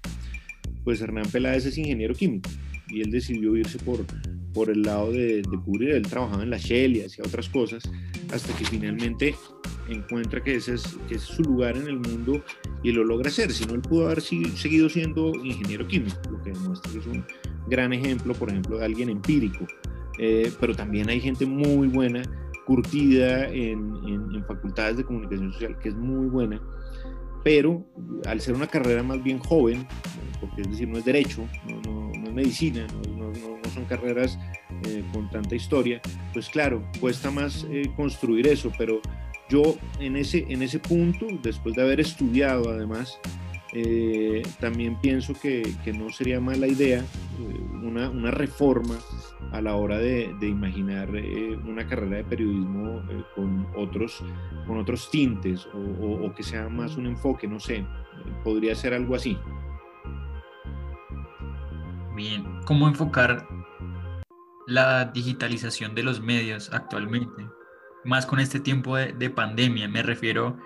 Pues 0.84 1.00
Hernán 1.00 1.30
Peláez 1.32 1.64
es 1.64 1.78
ingeniero 1.78 2.14
químico 2.14 2.50
y 2.88 3.00
él 3.00 3.10
decidió 3.10 3.56
irse 3.56 3.78
por, 3.78 4.04
por 4.52 4.70
el 4.70 4.82
lado 4.82 5.12
de, 5.12 5.42
de 5.42 5.60
cubrir, 5.64 5.90
él 5.90 6.02
trabajaba 6.02 6.42
en 6.42 6.50
la 6.50 6.58
Shell 6.58 6.96
y 6.96 7.02
hacía 7.02 7.24
otras 7.26 7.48
cosas, 7.48 7.82
hasta 8.32 8.54
que 8.56 8.64
finalmente 8.64 9.34
encuentra 9.88 10.42
que 10.42 10.56
ese, 10.56 10.74
es, 10.74 10.96
que 11.08 11.16
es 11.16 11.22
su 11.22 11.42
lugar 11.42 11.76
en 11.76 11.88
el 11.88 11.98
mundo 11.98 12.42
y 12.82 12.92
lo 12.92 13.04
logra 13.04 13.28
hacer. 13.28 13.52
Si 13.52 13.64
no, 13.66 13.74
él 13.74 13.82
pudo 13.82 14.06
haber 14.06 14.20
seguido 14.20 14.88
siendo 14.88 15.32
ingeniero 15.44 15.86
químico, 15.86 16.18
lo 16.30 16.42
que 16.42 16.52
demuestra 16.52 16.92
que 16.92 16.98
es 16.98 17.06
un 17.06 17.24
gran 17.68 17.92
ejemplo, 17.92 18.34
por 18.34 18.50
ejemplo, 18.50 18.78
de 18.78 18.84
alguien 18.84 19.08
empírico. 19.08 19.66
Eh, 20.18 20.52
pero 20.60 20.74
también 20.74 21.08
hay 21.08 21.20
gente 21.20 21.46
muy 21.46 21.88
buena, 21.88 22.22
curtida 22.66 23.48
en, 23.48 23.96
en, 24.06 24.44
facultades 24.46 24.96
de 24.96 25.04
comunicación 25.04 25.52
social, 25.52 25.78
que 25.78 25.88
es 25.88 25.94
muy 25.94 26.28
buena, 26.28 26.60
pero 27.42 27.84
al 28.26 28.40
ser 28.40 28.54
una 28.54 28.66
carrera 28.66 29.02
más 29.02 29.22
bien 29.22 29.38
joven, 29.38 29.86
porque 30.40 30.62
es 30.62 30.70
decir, 30.70 30.88
no 30.88 30.98
es 30.98 31.04
derecho, 31.04 31.46
no, 31.68 31.80
no, 31.82 32.12
no 32.12 32.28
es 32.28 32.32
medicina, 32.32 32.86
no, 32.86 33.11
son 33.72 33.84
carreras 33.84 34.38
eh, 34.86 35.02
con 35.12 35.28
tanta 35.30 35.54
historia, 35.54 36.00
pues 36.32 36.48
claro, 36.48 36.82
cuesta 37.00 37.30
más 37.30 37.66
eh, 37.70 37.90
construir 37.96 38.46
eso, 38.46 38.70
pero 38.76 39.00
yo 39.48 39.76
en 39.98 40.16
ese, 40.16 40.44
en 40.48 40.62
ese 40.62 40.78
punto, 40.78 41.26
después 41.42 41.74
de 41.74 41.82
haber 41.82 42.00
estudiado 42.00 42.70
además, 42.70 43.18
eh, 43.74 44.42
también 44.60 45.00
pienso 45.00 45.32
que, 45.34 45.62
que, 45.82 45.94
no 45.94 46.10
sería 46.10 46.40
mala 46.40 46.66
idea 46.66 47.02
una, 47.82 48.10
una, 48.10 48.30
reforma 48.30 48.96
a 49.50 49.62
la 49.62 49.76
hora 49.76 49.96
de, 49.96 50.34
de 50.38 50.46
imaginar 50.46 51.08
una 51.66 51.86
carrera 51.86 52.18
de 52.18 52.24
periodismo 52.24 53.02
con, 53.34 53.66
otros, 53.74 54.22
con 54.66 54.76
otros 54.76 55.10
tintes 55.10 55.66
o, 55.72 56.26
o, 56.26 56.34
que 56.34 56.42
sea 56.42 56.68
más 56.68 56.96
un 56.96 57.06
enfoque, 57.06 57.48
no 57.48 57.58
sé, 57.58 57.86
podría 58.44 58.74
ser 58.74 58.92
algo 58.92 59.14
así. 59.14 59.38
Bien, 62.14 62.44
¿cómo 62.66 62.88
enfocar 62.88 63.46
la 64.66 65.06
digitalización 65.06 65.94
de 65.94 66.02
los 66.02 66.20
medios 66.20 66.70
actualmente? 66.72 67.46
más 68.04 68.26
con 68.26 68.40
este 68.40 68.60
tiempo 68.60 68.96
de, 68.96 69.30
pandemia. 69.30 69.88
Me 69.88 70.02
refiero 70.02 70.56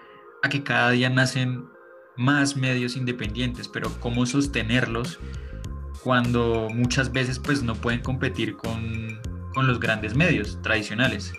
a 0.42 0.48
que 0.48 0.62
cada 0.62 0.90
día 0.90 1.11
nacen 1.11 1.66
más 2.16 2.56
medios 2.56 2.96
independientes, 2.96 3.68
pero 3.68 3.90
cómo 4.00 4.26
sostenerlos 4.26 5.18
cuando 6.02 6.68
muchas 6.72 7.12
veces 7.12 7.38
pues 7.38 7.62
no 7.62 7.74
pueden 7.74 8.00
competir 8.00 8.56
con, 8.56 9.20
con 9.54 9.66
los 9.66 9.80
grandes 9.80 10.14
medios 10.14 10.61
tradicionales. 10.62 11.32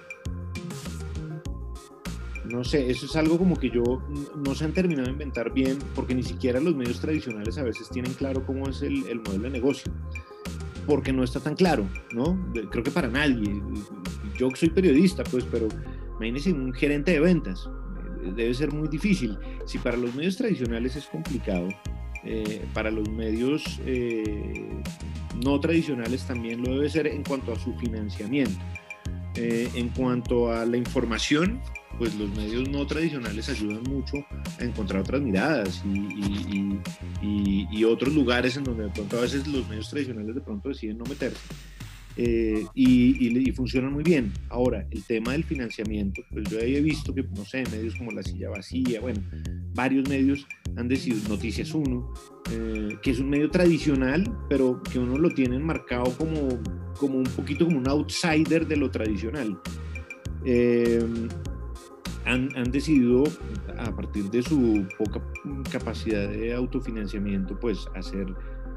no 2.46 2.64
sé, 2.64 2.90
eso 2.90 3.08
es 3.08 3.16
algo 3.18 3.38
como 3.38 3.58
que 3.58 3.70
yo 3.70 4.02
no 4.38 4.56
se 4.56 4.64
han 4.64 4.72
terminado 4.72 5.08
de 5.08 5.12
inventar 5.12 5.52
bien, 5.52 5.80
porque 5.94 6.16
ni 6.16 6.24
siquiera 6.24 6.62
los 6.62 6.76
medios 6.76 7.02
tradicionales 7.02 7.58
a 7.58 7.64
veces 7.64 7.90
tienen 7.90 8.14
claro 8.14 8.46
cómo 8.46 8.70
es 8.70 8.82
el, 8.82 9.06
el 9.08 9.20
modelo 9.20 9.44
de 9.44 9.50
negocio, 9.50 9.92
porque 10.88 11.14
no 11.14 11.24
está 11.24 11.40
tan 11.40 11.56
claro, 11.56 11.88
¿no? 12.14 12.40
Creo 12.72 12.84
que 12.84 12.92
para 12.92 13.10
nadie. 13.10 13.62
Yo 14.38 14.50
soy 14.56 14.70
periodista, 14.70 15.24
pues, 15.24 15.44
pero 15.44 15.68
imagínense 16.16 16.54
un 16.54 16.74
gerente 16.74 17.12
de 17.12 17.20
ventas, 17.20 17.70
debe 18.36 18.54
ser 18.54 18.74
muy 18.74 18.88
difícil. 18.88 19.38
Si 19.66 19.78
para 19.78 19.98
los 19.98 20.16
medios 20.16 20.38
tradicionales 20.38 20.96
es 20.96 21.06
complicado, 21.06 21.68
eh, 22.24 22.66
para 22.74 22.90
los 22.90 23.10
medios 23.10 23.80
eh, 23.86 24.82
no 25.44 25.60
tradicionales 25.60 26.26
también 26.26 26.64
lo 26.64 26.74
debe 26.74 26.90
ser 26.90 27.08
en 27.08 27.24
cuanto 27.24 27.54
a 27.54 27.60
su 27.60 27.74
financiamiento. 27.76 28.60
Eh, 29.36 29.70
en 29.76 29.90
cuanto 29.90 30.52
a 30.52 30.66
la 30.66 30.78
información, 30.78 31.62
pues 32.00 32.16
los 32.16 32.30
medios 32.36 32.68
no 32.70 32.86
tradicionales 32.88 33.50
ayudan 33.50 33.84
mucho 33.84 34.18
a 34.60 34.64
encontrar 34.64 35.02
otras 35.02 35.22
miradas 35.22 35.84
y, 35.86 36.80
otros 37.84 38.14
lugares 38.14 38.58
en 38.58 38.64
donde 38.64 38.86
de 38.86 38.90
pronto 38.90 39.18
a 39.18 39.22
veces 39.22 39.48
los 39.48 39.68
medios 39.68 39.90
tradicionales 39.90 40.36
de 40.36 40.42
pronto 40.42 40.70
deciden 40.70 40.98
no 40.98 41.06
meterse. 41.06 41.40
Eh, 42.20 42.66
y, 42.74 43.52
funcionan 43.52 43.94
muy 43.94 44.04
bien. 44.04 44.34
Ahora, 44.50 44.86
el 44.92 45.04
tema 45.04 45.34
del 45.34 45.44
financiamiento, 45.44 46.22
pues 46.32 46.50
yo 46.50 46.60
he 46.60 46.82
visto 46.82 47.14
que, 47.14 47.24
no 47.24 47.46
sé, 47.46 47.64
medios 47.72 47.96
como 47.96 48.12
La 48.12 48.24
Silla 48.24 48.50
Vacía, 48.50 49.00
bueno, 49.00 49.22
varios 49.74 50.10
medios 50.10 50.46
han 50.76 50.88
decidido, 50.88 51.30
Noticias 51.30 51.74
1, 51.74 52.14
eh, 52.52 52.98
que 53.02 53.12
es 53.12 53.20
un 53.20 53.30
medio 53.30 53.50
tradicional, 53.50 54.24
pero 54.50 54.82
que 54.82 55.00
uno 55.00 55.18
lo 55.18 55.30
tiene 55.30 55.60
marcado 55.60 56.06
como, 56.18 56.50
como 56.98 57.18
un 57.20 57.24
poquito 57.24 57.66
como 57.66 57.78
un 57.78 57.88
outsider 57.88 58.68
de 58.68 58.78
lo 58.78 58.90
tradicional. 58.90 59.60
Eh, 60.46 61.04
han, 62.28 62.50
han, 62.56 62.72
decidido, 62.72 63.24
a 63.78 63.96
partir 63.96 64.30
de 64.30 64.44
su 64.44 64.86
poca 64.98 65.22
capacidad 65.72 66.30
de 66.30 66.54
autofinanciamiento, 66.54 67.60
pues 67.60 67.88
hacer 67.96 68.28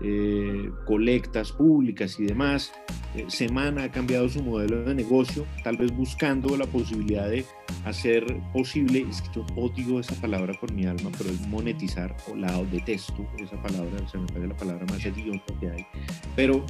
eh, 0.02 0.70
colectas 0.86 1.52
públicas 1.52 2.18
y 2.18 2.24
demás. 2.24 2.72
Eh, 3.14 3.26
Semana 3.28 3.84
ha 3.84 3.90
cambiado 3.90 4.28
su 4.28 4.42
modelo 4.42 4.84
de 4.84 4.94
negocio, 4.94 5.44
tal 5.64 5.76
vez 5.76 5.94
buscando 5.94 6.56
la 6.56 6.66
posibilidad 6.66 7.28
de 7.28 7.44
hacer 7.84 8.24
posible, 8.52 9.04
es 9.10 9.22
que 9.22 9.28
yo 9.34 9.46
odio 9.56 10.00
esa 10.00 10.14
palabra 10.20 10.54
con 10.58 10.74
mi 10.74 10.86
alma, 10.86 11.10
pero 11.18 11.30
es 11.30 11.40
monetizar, 11.48 12.16
o 12.30 12.36
la 12.36 12.62
detesto 12.64 13.26
esa 13.38 13.60
palabra, 13.60 14.06
se 14.08 14.18
me 14.18 14.26
parece 14.26 14.46
la 14.46 14.56
palabra 14.56 14.86
más 14.86 15.04
idiota 15.04 15.54
que 15.58 15.70
hay, 15.70 15.86
pero 16.36 16.64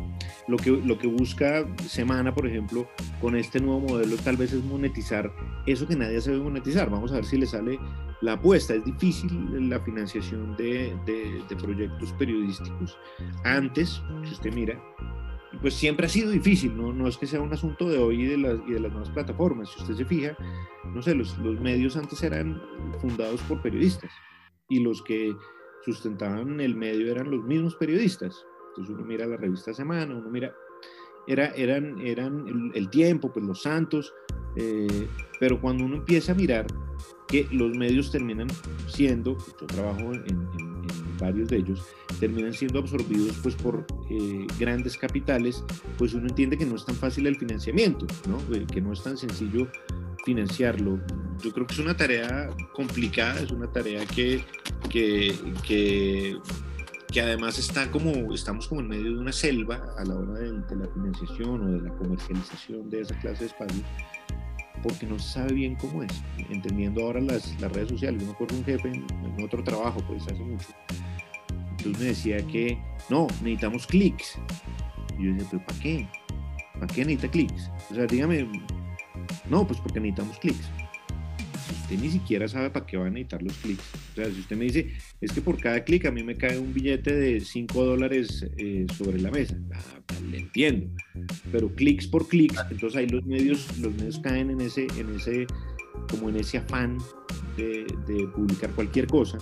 lo 0.48 0.56
que, 0.56 0.70
lo 0.70 0.98
que 0.98 1.06
busca 1.06 1.66
Semana, 1.86 2.34
por 2.34 2.46
ejemplo, 2.46 2.88
con 3.20 3.36
este 3.36 3.60
nuevo 3.60 3.80
modelo 3.80 4.16
tal 4.16 4.36
vez 4.36 4.52
es 4.52 4.64
monetizar 4.64 5.30
eso 5.66 5.86
que 5.86 5.96
nadie 5.96 6.20
sabe 6.20 6.38
monetizar, 6.38 6.88
vamos 6.88 7.12
a 7.12 7.16
ver 7.16 7.24
si 7.24 7.36
le 7.36 7.46
sale 7.46 7.78
la 8.20 8.32
apuesta. 8.32 8.74
Es 8.74 8.84
difícil 8.84 9.68
la 9.68 9.80
financiación 9.80 10.56
de, 10.56 10.96
de, 11.06 11.56
proyectos 11.56 12.12
periodísticos. 12.14 12.98
Antes, 13.44 14.02
si 14.24 14.32
usted 14.32 14.54
mira, 14.54 14.80
pues 15.60 15.74
siempre 15.74 16.06
ha 16.06 16.08
sido 16.08 16.30
difícil, 16.30 16.76
¿no? 16.76 16.92
no 16.92 17.08
es 17.08 17.16
que 17.16 17.26
sea 17.26 17.40
un 17.40 17.52
asunto 17.52 17.88
de 17.88 17.98
hoy 17.98 18.22
y 18.22 18.26
de 18.26 18.38
las, 18.38 18.58
y 18.66 18.72
de 18.72 18.80
las 18.80 18.92
nuevas 18.92 19.10
plataformas. 19.10 19.70
Si 19.70 19.80
usted 19.80 19.94
se 19.94 20.04
fija, 20.04 20.36
no 20.84 21.02
sé, 21.02 21.14
los, 21.14 21.36
los 21.38 21.60
medios 21.60 21.96
antes 21.96 22.22
eran 22.22 22.60
fundados 23.00 23.40
por 23.42 23.60
periodistas 23.62 24.10
y 24.68 24.80
los 24.80 25.02
que 25.02 25.34
sustentaban 25.84 26.60
el 26.60 26.76
medio 26.76 27.10
eran 27.10 27.30
los 27.30 27.44
mismos 27.44 27.74
periodistas. 27.76 28.44
Entonces 28.70 28.94
uno 28.94 29.04
mira 29.04 29.26
la 29.26 29.36
revista 29.36 29.74
Semana, 29.74 30.14
uno 30.14 30.30
mira, 30.30 30.54
era, 31.26 31.46
eran, 31.48 32.00
eran 32.00 32.72
el, 32.74 32.90
tiempo, 32.90 33.32
pues 33.32 33.44
los 33.44 33.62
santos, 33.62 34.12
eh, 34.56 35.08
pero 35.38 35.60
cuando 35.60 35.84
uno 35.84 35.96
empieza 35.96 36.32
a 36.32 36.34
mirar 36.34 36.66
que 37.28 37.46
los 37.52 37.76
medios 37.76 38.10
terminan 38.10 38.48
siendo, 38.88 39.38
yo 39.60 39.66
trabajo 39.66 40.12
en, 40.12 40.48
varios 41.18 41.50
de 41.50 41.58
ellos, 41.58 41.86
terminan 42.18 42.52
siendo 42.54 42.78
absorbidos 42.78 43.36
pues 43.42 43.54
por 43.54 43.86
eh, 44.08 44.46
grandes 44.58 44.96
capitales, 44.96 45.62
pues 45.98 46.14
uno 46.14 46.26
entiende 46.26 46.56
que 46.56 46.64
no 46.64 46.76
es 46.76 46.84
tan 46.84 46.96
fácil 46.96 47.26
el 47.26 47.36
financiamiento, 47.36 48.06
¿no? 48.26 48.38
Eh, 48.56 48.66
que 48.66 48.80
no 48.80 48.92
es 48.92 49.02
tan 49.02 49.18
sencillo 49.18 49.68
financiarlo. 50.24 50.98
Yo 51.42 51.52
creo 51.52 51.66
que 51.66 51.74
es 51.74 51.78
una 51.78 51.96
tarea 51.96 52.48
complicada, 52.72 53.40
es 53.40 53.50
una 53.50 53.70
tarea 53.70 54.04
que, 54.06 54.42
que, 54.88 55.34
que, 55.66 56.38
que 57.10 57.20
además 57.20 57.58
está 57.58 57.90
como, 57.90 58.32
estamos 58.32 58.68
como 58.68 58.80
en 58.80 58.88
medio 58.88 59.04
de 59.04 59.18
una 59.18 59.32
selva 59.32 59.94
a 59.98 60.04
la 60.04 60.14
hora 60.14 60.34
de, 60.34 60.76
la 60.76 60.86
financiación 60.88 61.62
o 61.62 61.72
de 61.72 61.80
la 61.80 61.94
comercialización 61.96 62.88
de 62.88 63.00
esa 63.00 63.18
clase 63.18 63.40
de 63.40 63.46
espacios 63.46 63.82
porque 64.82 65.06
no 65.06 65.18
se 65.18 65.34
sabe 65.34 65.52
bien 65.52 65.76
cómo 65.76 66.02
es, 66.02 66.22
entendiendo 66.48 67.02
ahora 67.02 67.20
las, 67.20 67.60
las 67.60 67.70
redes 67.72 67.90
sociales. 67.90 68.22
Yo 68.22 68.28
me 68.28 68.32
acuerdo 68.32 68.56
un 68.56 68.64
jefe 68.64 68.88
en, 68.88 69.44
otro 69.44 69.62
trabajo, 69.62 70.02
pues 70.06 70.22
hace 70.24 70.34
mucho, 70.34 70.68
entonces 71.70 71.98
me 72.00 72.06
decía 72.06 72.46
que 72.46 72.78
no, 73.10 73.26
necesitamos 73.42 73.86
clics. 73.86 74.38
Y 75.18 75.26
yo 75.26 75.34
decía, 75.34 75.48
pero 75.50 75.66
¿para 75.66 75.78
qué? 75.80 76.08
¿Para 76.74 76.86
qué 76.86 77.04
necesita 77.04 77.30
clics? 77.30 77.70
O 77.90 77.94
sea, 77.94 78.06
dígame, 78.06 78.48
no, 79.50 79.66
pues 79.66 79.80
porque 79.80 80.00
necesitamos 80.00 80.38
clics. 80.38 80.70
Usted 81.90 82.04
ni 82.04 82.10
siquiera 82.12 82.46
sabe 82.46 82.70
para 82.70 82.86
qué 82.86 82.96
va 82.96 83.06
a 83.06 83.10
necesitar 83.10 83.42
los 83.42 83.52
clics. 83.54 83.82
O 84.12 84.14
sea, 84.14 84.26
si 84.26 84.38
usted 84.38 84.56
me 84.56 84.66
dice, 84.66 84.92
es 85.20 85.32
que 85.32 85.40
por 85.40 85.58
cada 85.58 85.82
clic 85.82 86.06
a 86.06 86.12
mí 86.12 86.22
me 86.22 86.36
cae 86.36 86.56
un 86.56 86.72
billete 86.72 87.12
de 87.12 87.40
5 87.40 87.84
dólares 87.84 88.46
eh, 88.58 88.86
sobre 88.96 89.20
la 89.20 89.32
mesa. 89.32 89.58
Ah, 89.74 90.00
pues, 90.06 90.22
le 90.22 90.38
entiendo. 90.38 90.88
Pero 91.50 91.74
clics 91.74 92.06
por 92.06 92.28
clics, 92.28 92.64
entonces 92.70 92.96
ahí 92.96 93.08
los 93.08 93.26
medios, 93.26 93.76
los 93.80 93.92
medios 93.94 94.20
caen 94.20 94.50
en 94.50 94.60
ese, 94.60 94.86
en 94.98 95.16
ese, 95.16 95.48
como 96.08 96.28
en 96.28 96.36
ese 96.36 96.58
afán 96.58 96.96
de, 97.56 97.84
de 98.06 98.28
publicar 98.28 98.70
cualquier 98.70 99.08
cosa 99.08 99.38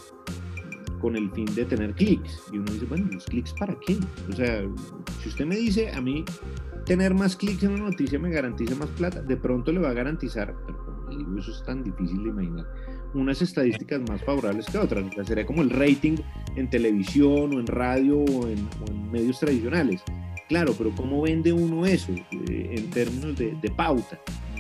con 1.03 1.17
el 1.17 1.31
fin 1.33 1.45
de 1.55 1.67
tener 1.67 1.93
clics. 1.97 2.45
Y 2.51 2.57
uno 2.57 2.73
dice, 2.73 2.87
bueno, 2.87 3.11
¿los 3.13 3.27
clics 3.27 3.53
para 3.59 3.79
qué? 3.87 3.99
O 4.31 4.33
sea, 4.33 4.63
si 5.23 5.29
usted 5.29 5.45
me 5.45 5.57
dice 5.57 5.91
a 5.91 6.01
mí 6.01 6.25
tener 6.87 7.13
más 7.13 7.37
clics 7.37 7.63
en 7.63 7.73
una 7.73 7.91
noticia 7.91 8.19
me 8.19 8.31
garantiza 8.31 8.75
más 8.75 8.89
plata, 8.89 9.21
de 9.21 9.37
pronto 9.37 9.71
le 9.71 9.81
va 9.81 9.91
a 9.91 9.93
garantizar, 9.93 10.55
pero 10.67 10.88
eso 11.39 11.53
es 11.53 11.65
tan 11.65 11.83
difícil 11.83 12.23
de 12.25 12.31
imaginar, 12.31 12.67
unas 13.15 13.41
estadísticas 13.41 14.01
más 14.09 14.23
favorables 14.23 14.67
que 14.67 14.79
otras. 14.79 15.05
O 15.17 15.25
sería 15.25 15.47
como 15.47 15.63
el 15.63 15.71
rating 15.71 16.17
en 16.57 16.69
televisión 16.69 17.55
o 17.55 17.61
en 17.61 17.67
radio 17.67 18.19
o 18.19 18.49
en, 18.49 18.69
medios 19.11 19.41
tradicionales. 19.41 20.03
Claro, 20.49 20.75
pero 20.77 20.91
¿cómo 20.95 21.23
vende 21.23 21.53
uno 21.53 21.87
eso 21.87 22.13
eh, 22.13 22.75
en 22.77 22.91
términos 22.91 23.37
de, 23.37 23.73
pauta? 23.77 24.19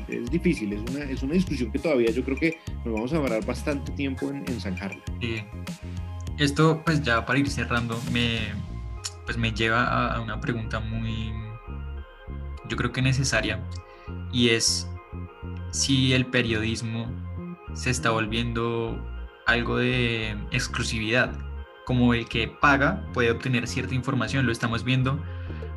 Es 0.08 0.30
difícil, 0.30 0.72
es 0.72 0.90
una, 0.90 1.04
es 1.04 1.22
una 1.22 1.34
discusión 1.34 1.70
que 1.70 1.78
todavía 1.78 2.11
yo 2.11 2.24
creo 2.24 2.38
que 2.38 2.58
nos 2.84 2.94
vamos 2.94 3.12
a 3.12 3.16
ahorrar 3.18 3.44
bastante 3.44 3.92
tiempo 3.92 4.30
en, 4.30 4.38
en 4.38 4.61
zanjarla. 4.61 5.02
Esto, 6.38 6.82
pues 6.84 7.02
ya 7.02 7.26
para 7.26 7.38
ir 7.38 7.50
cerrando, 7.50 8.00
me, 8.12 8.38
pues 9.26 9.37
me 9.37 9.52
lleva 9.52 10.14
a 10.14 10.20
una 10.22 10.40
pregunta 10.40 10.80
muy, 10.80 11.30
yo 12.68 12.76
creo 12.76 12.92
que 12.92 13.02
necesaria, 13.02 13.61
y 14.32 14.50
es 14.50 14.88
si 15.70 16.12
el 16.12 16.26
periodismo 16.26 17.11
se 17.74 17.90
está 17.90 18.11
volviendo 18.11 18.98
algo 19.46 19.78
de 19.78 20.31
exclusividad, 20.50 21.33
como 21.87 22.12
el 22.14 22.28
que 22.28 22.48
paga 22.48 23.07
puede 23.12 23.31
obtener 23.31 23.66
cierta 23.66 23.94
información, 23.94 24.46
lo 24.46 24.52
estamos 24.52 24.85
viendo, 24.85 25.22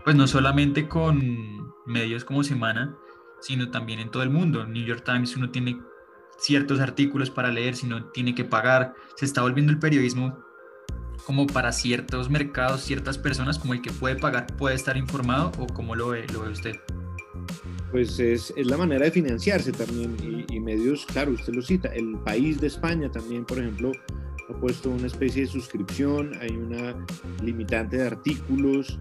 pues 0.03 0.15
no 0.15 0.27
solamente 0.27 0.87
con 0.87 1.73
medios 1.85 2.25
como 2.25 2.43
Semana, 2.43 2.95
sino 3.39 3.71
también 3.71 3.99
en 3.99 4.09
todo 4.09 4.23
el 4.23 4.29
mundo. 4.29 4.65
New 4.65 4.85
York 4.85 5.03
Times 5.05 5.35
uno 5.35 5.49
tiene 5.49 5.79
ciertos 6.37 6.79
artículos 6.79 7.29
para 7.29 7.51
leer, 7.51 7.75
sino 7.75 8.05
tiene 8.05 8.35
que 8.35 8.43
pagar. 8.43 8.93
Se 9.15 9.25
está 9.25 9.41
volviendo 9.41 9.71
el 9.71 9.79
periodismo 9.79 10.37
como 11.25 11.47
para 11.47 11.71
ciertos 11.71 12.29
mercados, 12.29 12.81
ciertas 12.81 13.17
personas, 13.17 13.59
como 13.59 13.73
el 13.73 13.81
que 13.81 13.91
puede 13.91 14.15
pagar, 14.15 14.47
puede 14.57 14.75
estar 14.75 14.97
informado 14.97 15.51
o 15.59 15.67
cómo 15.67 15.95
lo 15.95 16.09
ve, 16.09 16.25
lo 16.33 16.41
ve 16.41 16.49
usted? 16.49 16.79
Pues 17.91 18.19
es, 18.19 18.53
es 18.55 18.67
la 18.67 18.77
manera 18.77 19.05
de 19.05 19.11
financiarse 19.11 19.71
también 19.71 20.15
y, 20.49 20.59
medios, 20.59 21.05
claro, 21.05 21.31
usted 21.31 21.53
lo 21.53 21.61
cita, 21.61 21.89
el 21.89 22.17
país 22.19 22.61
de 22.61 22.67
España 22.67 23.11
también, 23.11 23.43
por 23.45 23.59
ejemplo, 23.59 23.91
ha 24.49 24.53
puesto 24.59 24.89
una 24.89 25.07
especie 25.07 25.43
de 25.43 25.47
suscripción, 25.47 26.31
hay 26.39 26.51
una 26.51 27.05
limitante 27.43 27.97
de 27.97 28.07
artículos. 28.07 28.97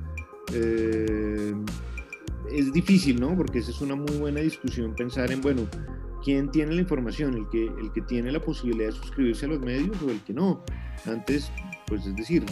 Eh, 0.52 1.54
es 2.50 2.72
difícil, 2.72 3.20
¿no? 3.20 3.36
Porque 3.36 3.60
esa 3.60 3.70
es 3.70 3.80
una 3.80 3.94
muy 3.94 4.16
buena 4.16 4.40
discusión 4.40 4.94
pensar 4.94 5.30
en, 5.30 5.40
bueno, 5.40 5.68
¿quién 6.24 6.50
tiene 6.50 6.74
la 6.74 6.80
información? 6.80 7.34
¿El 7.34 7.48
que, 7.48 7.66
el 7.66 7.92
que 7.92 8.00
tiene 8.02 8.32
la 8.32 8.40
posibilidad 8.40 8.86
de 8.86 8.96
suscribirse 8.96 9.46
a 9.46 9.50
los 9.50 9.60
medios 9.60 9.96
o 10.02 10.10
el 10.10 10.20
que 10.22 10.32
no? 10.32 10.64
Antes 11.06 11.50
pues 11.90 12.06
es 12.06 12.16
decir, 12.16 12.44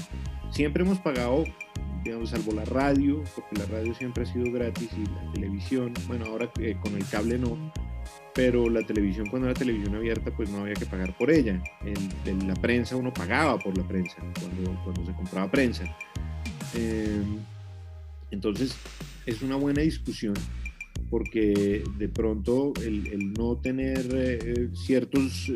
siempre 0.50 0.82
hemos 0.82 0.98
pagado, 0.98 1.44
digamos, 2.04 2.30
salvo 2.30 2.52
la 2.52 2.64
radio, 2.64 3.22
porque 3.34 3.56
la 3.56 3.66
radio 3.66 3.94
siempre 3.94 4.22
ha 4.24 4.26
sido 4.26 4.50
gratis 4.52 4.90
y 4.96 5.04
la 5.06 5.32
televisión, 5.32 5.92
bueno, 6.06 6.26
ahora 6.26 6.50
eh, 6.60 6.76
con 6.82 6.94
el 6.94 7.06
cable 7.06 7.38
no, 7.38 7.72
pero 8.34 8.68
la 8.68 8.82
televisión 8.82 9.26
cuando 9.28 9.48
era 9.48 9.58
televisión 9.58 9.96
abierta 9.96 10.30
pues 10.30 10.48
no 10.50 10.60
había 10.60 10.74
que 10.74 10.86
pagar 10.86 11.16
por 11.16 11.30
ella. 11.30 11.60
En, 12.24 12.46
la 12.46 12.54
prensa 12.54 12.96
uno 12.96 13.12
pagaba 13.12 13.58
por 13.58 13.76
la 13.76 13.86
prensa 13.86 14.16
cuando, 14.84 15.04
se 15.04 15.12
compraba 15.12 15.50
prensa. 15.50 15.84
Em, 16.74 17.38
entonces 18.30 18.76
es 19.26 19.42
una 19.42 19.56
buena 19.56 19.82
discusión 19.82 20.34
porque 21.10 21.82
de 21.96 22.08
pronto 22.08 22.72
el, 22.84 23.32
no 23.32 23.56
tener 23.56 24.06
eh, 24.12 24.68
ciertos, 24.74 25.52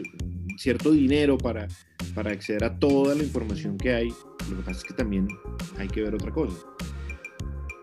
cierto 0.57 0.91
dinero 0.91 1.39
para, 1.39 1.69
para 2.15 2.33
acceder 2.33 2.65
a 2.65 2.79
toda 2.79 3.15
la 3.15 3.23
información 3.23 3.77
que 3.77 3.95
hay, 3.95 4.13
lo 4.51 4.57
que 4.57 4.63
pasa 4.63 4.79
es 4.79 4.85
que 4.85 4.95
también 4.95 5.29
hay 5.79 5.89
que 5.89 6.03
ver 6.03 6.15
otra 6.15 6.31
cosa. 6.31 6.57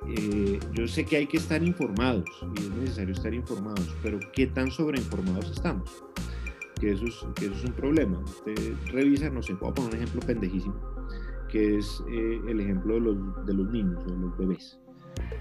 Eh, 0.08 0.60
yo 0.74 0.88
sé 0.88 1.06
que 1.06 1.18
hay 1.18 1.28
que 1.28 1.38
estar 1.38 1.62
informados 1.62 2.26
y 2.56 2.62
es 2.62 2.70
necesario 2.72 3.14
estar 3.14 3.34
informados, 3.34 3.96
pero 4.02 4.20
¿qué 4.34 4.48
tan 4.48 4.72
sobreinformados 4.72 5.52
estamos? 5.52 6.04
Que 6.80 6.92
eso 6.92 7.06
es, 7.06 7.16
que 7.36 7.46
eso 7.46 7.56
es 7.56 7.66
un 7.66 7.74
problema. 7.74 8.18
Usted 8.20 8.74
revisa, 8.92 9.30
no 9.30 9.44
sé, 9.44 9.54
voy 9.54 9.70
a 9.70 9.74
poner 9.74 9.92
un 9.92 9.98
ejemplo 9.98 10.22
pendejísimo, 10.22 10.76
que 11.50 11.78
es 11.78 12.04
eh, 12.10 12.40
el 12.48 12.60
ejemplo 12.62 12.96
de 12.96 13.02
los, 13.02 13.46
de 13.46 13.54
los 13.54 13.72
niños 13.72 14.04
o 14.08 14.12
de 14.12 14.18
los 14.18 14.38
bebés. 14.38 14.80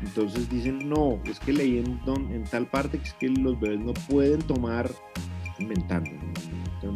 Entonces 0.01 0.49
dicen, 0.51 0.89
no, 0.89 1.21
es 1.25 1.39
que 1.41 1.53
leí 1.53 1.79
en, 1.79 2.05
don, 2.05 2.31
en 2.33 2.45
tal 2.45 2.69
parte 2.69 2.99
que 2.99 3.05
es 3.05 3.15
que 3.15 3.29
los 3.29 3.59
bebés 3.59 3.81
no 3.81 3.95
pueden 4.09 4.41
tomar, 4.43 4.91
inventando, 5.59 6.11
no 6.83 6.93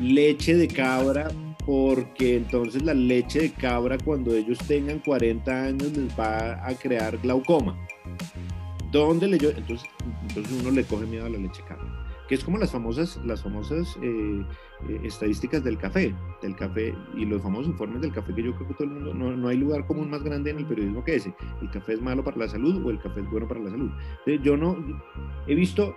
leche 0.00 0.56
de 0.56 0.68
cabra 0.68 1.28
porque 1.66 2.36
entonces 2.36 2.82
la 2.82 2.94
leche 2.94 3.40
de 3.40 3.52
cabra 3.52 3.98
cuando 3.98 4.34
ellos 4.34 4.58
tengan 4.66 4.98
40 4.98 5.64
años 5.64 5.96
les 5.96 6.18
va 6.18 6.66
a 6.66 6.74
crear 6.74 7.18
glaucoma. 7.18 7.76
¿Dónde 8.90 9.26
leyó? 9.26 9.50
Entonces, 9.50 9.88
entonces 10.28 10.60
uno 10.60 10.70
le 10.70 10.84
coge 10.84 11.06
miedo 11.06 11.24
a 11.24 11.30
la 11.30 11.38
leche 11.38 11.62
de 11.62 11.68
cabra. 11.68 12.06
Que 12.28 12.34
es 12.34 12.44
como 12.44 12.58
las 12.58 12.70
famosas, 12.70 13.18
las 13.24 13.42
famosas 13.42 13.96
eh, 14.02 14.44
eh, 14.88 15.00
estadísticas 15.04 15.64
del 15.64 15.78
café, 15.78 16.14
del 16.40 16.56
café 16.56 16.94
y 17.16 17.24
los 17.24 17.42
famosos 17.42 17.68
informes 17.68 18.00
del 18.00 18.12
café 18.12 18.34
que 18.34 18.42
yo 18.42 18.54
creo 18.54 18.68
que 18.68 18.74
todo 18.74 18.84
el 18.84 18.90
mundo, 18.90 19.14
no, 19.14 19.36
no 19.36 19.48
hay 19.48 19.56
lugar 19.56 19.86
común 19.86 20.10
más 20.10 20.22
grande 20.22 20.50
en 20.50 20.58
el 20.58 20.66
periodismo 20.66 21.04
que 21.04 21.16
ese. 21.16 21.34
El 21.60 21.70
café 21.70 21.94
es 21.94 22.02
malo 22.02 22.22
para 22.22 22.36
la 22.36 22.48
salud 22.48 22.84
o 22.84 22.90
el 22.90 23.00
café 23.00 23.20
es 23.20 23.30
bueno 23.30 23.48
para 23.48 23.60
la 23.60 23.70
salud. 23.70 23.90
Yo 24.42 24.56
no, 24.56 24.76
he 25.46 25.54
visto 25.54 25.96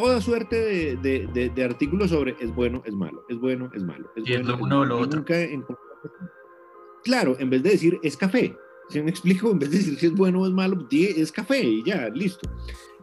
toda 0.00 0.20
suerte 0.20 0.56
de, 0.56 0.96
de, 0.96 1.26
de, 1.32 1.48
de, 1.50 1.64
artículos 1.64 2.10
sobre 2.10 2.36
es 2.40 2.54
bueno, 2.54 2.82
es 2.84 2.94
malo, 2.94 3.24
es 3.28 3.38
bueno, 3.38 3.70
es 3.74 3.82
malo. 3.82 4.10
Es 4.16 4.24
y 4.28 4.32
bueno, 4.32 4.40
es 4.42 4.46
lo 4.48 4.54
es 4.54 4.60
uno 4.62 4.80
o 4.80 4.84
lo 4.84 4.98
otro. 4.98 5.16
nunca 5.18 5.40
en- 5.40 5.64
Claro, 7.04 7.36
en 7.38 7.50
vez 7.50 7.62
de 7.62 7.70
decir 7.70 7.98
es 8.02 8.16
café, 8.16 8.56
si 8.88 9.00
me 9.02 9.10
explico, 9.10 9.50
en 9.50 9.58
vez 9.58 9.70
de 9.70 9.78
decir 9.78 9.98
si 9.98 10.06
es 10.06 10.12
bueno 10.14 10.40
o 10.42 10.46
es 10.46 10.52
malo, 10.52 10.86
es 10.90 11.32
café 11.32 11.62
y 11.62 11.82
ya, 11.84 12.08
listo. 12.10 12.48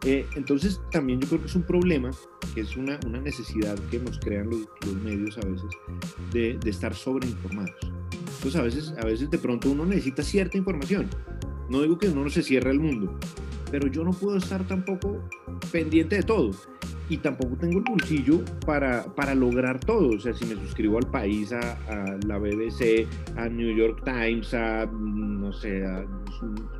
Eh, 0.04 0.26
entonces, 0.36 0.80
también 0.92 1.20
yo 1.20 1.26
creo 1.28 1.40
que 1.40 1.46
es 1.46 1.54
un 1.54 1.62
problema, 1.62 2.10
que 2.54 2.60
es 2.60 2.76
una, 2.76 2.98
una 3.06 3.20
necesidad 3.20 3.76
que 3.90 3.98
nos 3.98 4.18
crean 4.20 4.50
los, 4.50 4.60
los 4.84 4.94
medios 5.02 5.38
a 5.38 5.46
veces, 5.46 5.70
de, 6.32 6.58
de 6.58 6.70
estar 6.70 6.94
sobreinformados. 6.94 7.74
Entonces, 8.36 8.56
a 8.56 8.62
veces, 8.62 8.94
a 9.00 9.06
veces 9.06 9.30
de 9.30 9.38
pronto 9.38 9.70
uno 9.70 9.86
necesita 9.86 10.22
cierta 10.22 10.58
información. 10.58 11.08
No 11.70 11.82
digo 11.82 11.98
que 11.98 12.08
uno 12.08 12.24
no 12.24 12.30
se 12.30 12.42
cierre 12.42 12.70
al 12.70 12.78
mundo, 12.78 13.18
pero 13.70 13.88
yo 13.88 14.04
no 14.04 14.12
puedo 14.12 14.36
estar 14.36 14.64
tampoco 14.66 15.20
pendiente 15.72 16.16
de 16.16 16.22
todo. 16.22 16.50
Y 17.08 17.18
tampoco 17.18 17.56
tengo 17.56 17.78
el 17.78 17.84
bolsillo 17.84 18.44
para, 18.66 19.04
para 19.14 19.34
lograr 19.34 19.78
todo. 19.78 20.16
O 20.16 20.18
sea, 20.18 20.34
si 20.34 20.44
me 20.44 20.54
suscribo 20.56 20.98
al 20.98 21.08
país, 21.10 21.52
a, 21.52 21.72
a 21.88 22.18
la 22.26 22.38
BBC, 22.38 23.06
a 23.36 23.48
New 23.48 23.76
York 23.76 24.02
Times, 24.04 24.52
a, 24.54 24.86
mm, 24.86 25.40
no 25.40 25.52
sé, 25.52 25.84
a 25.84 26.04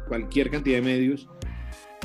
cualquier 0.09 0.51
cantidad 0.51 0.77
de 0.77 0.83
medios, 0.83 1.29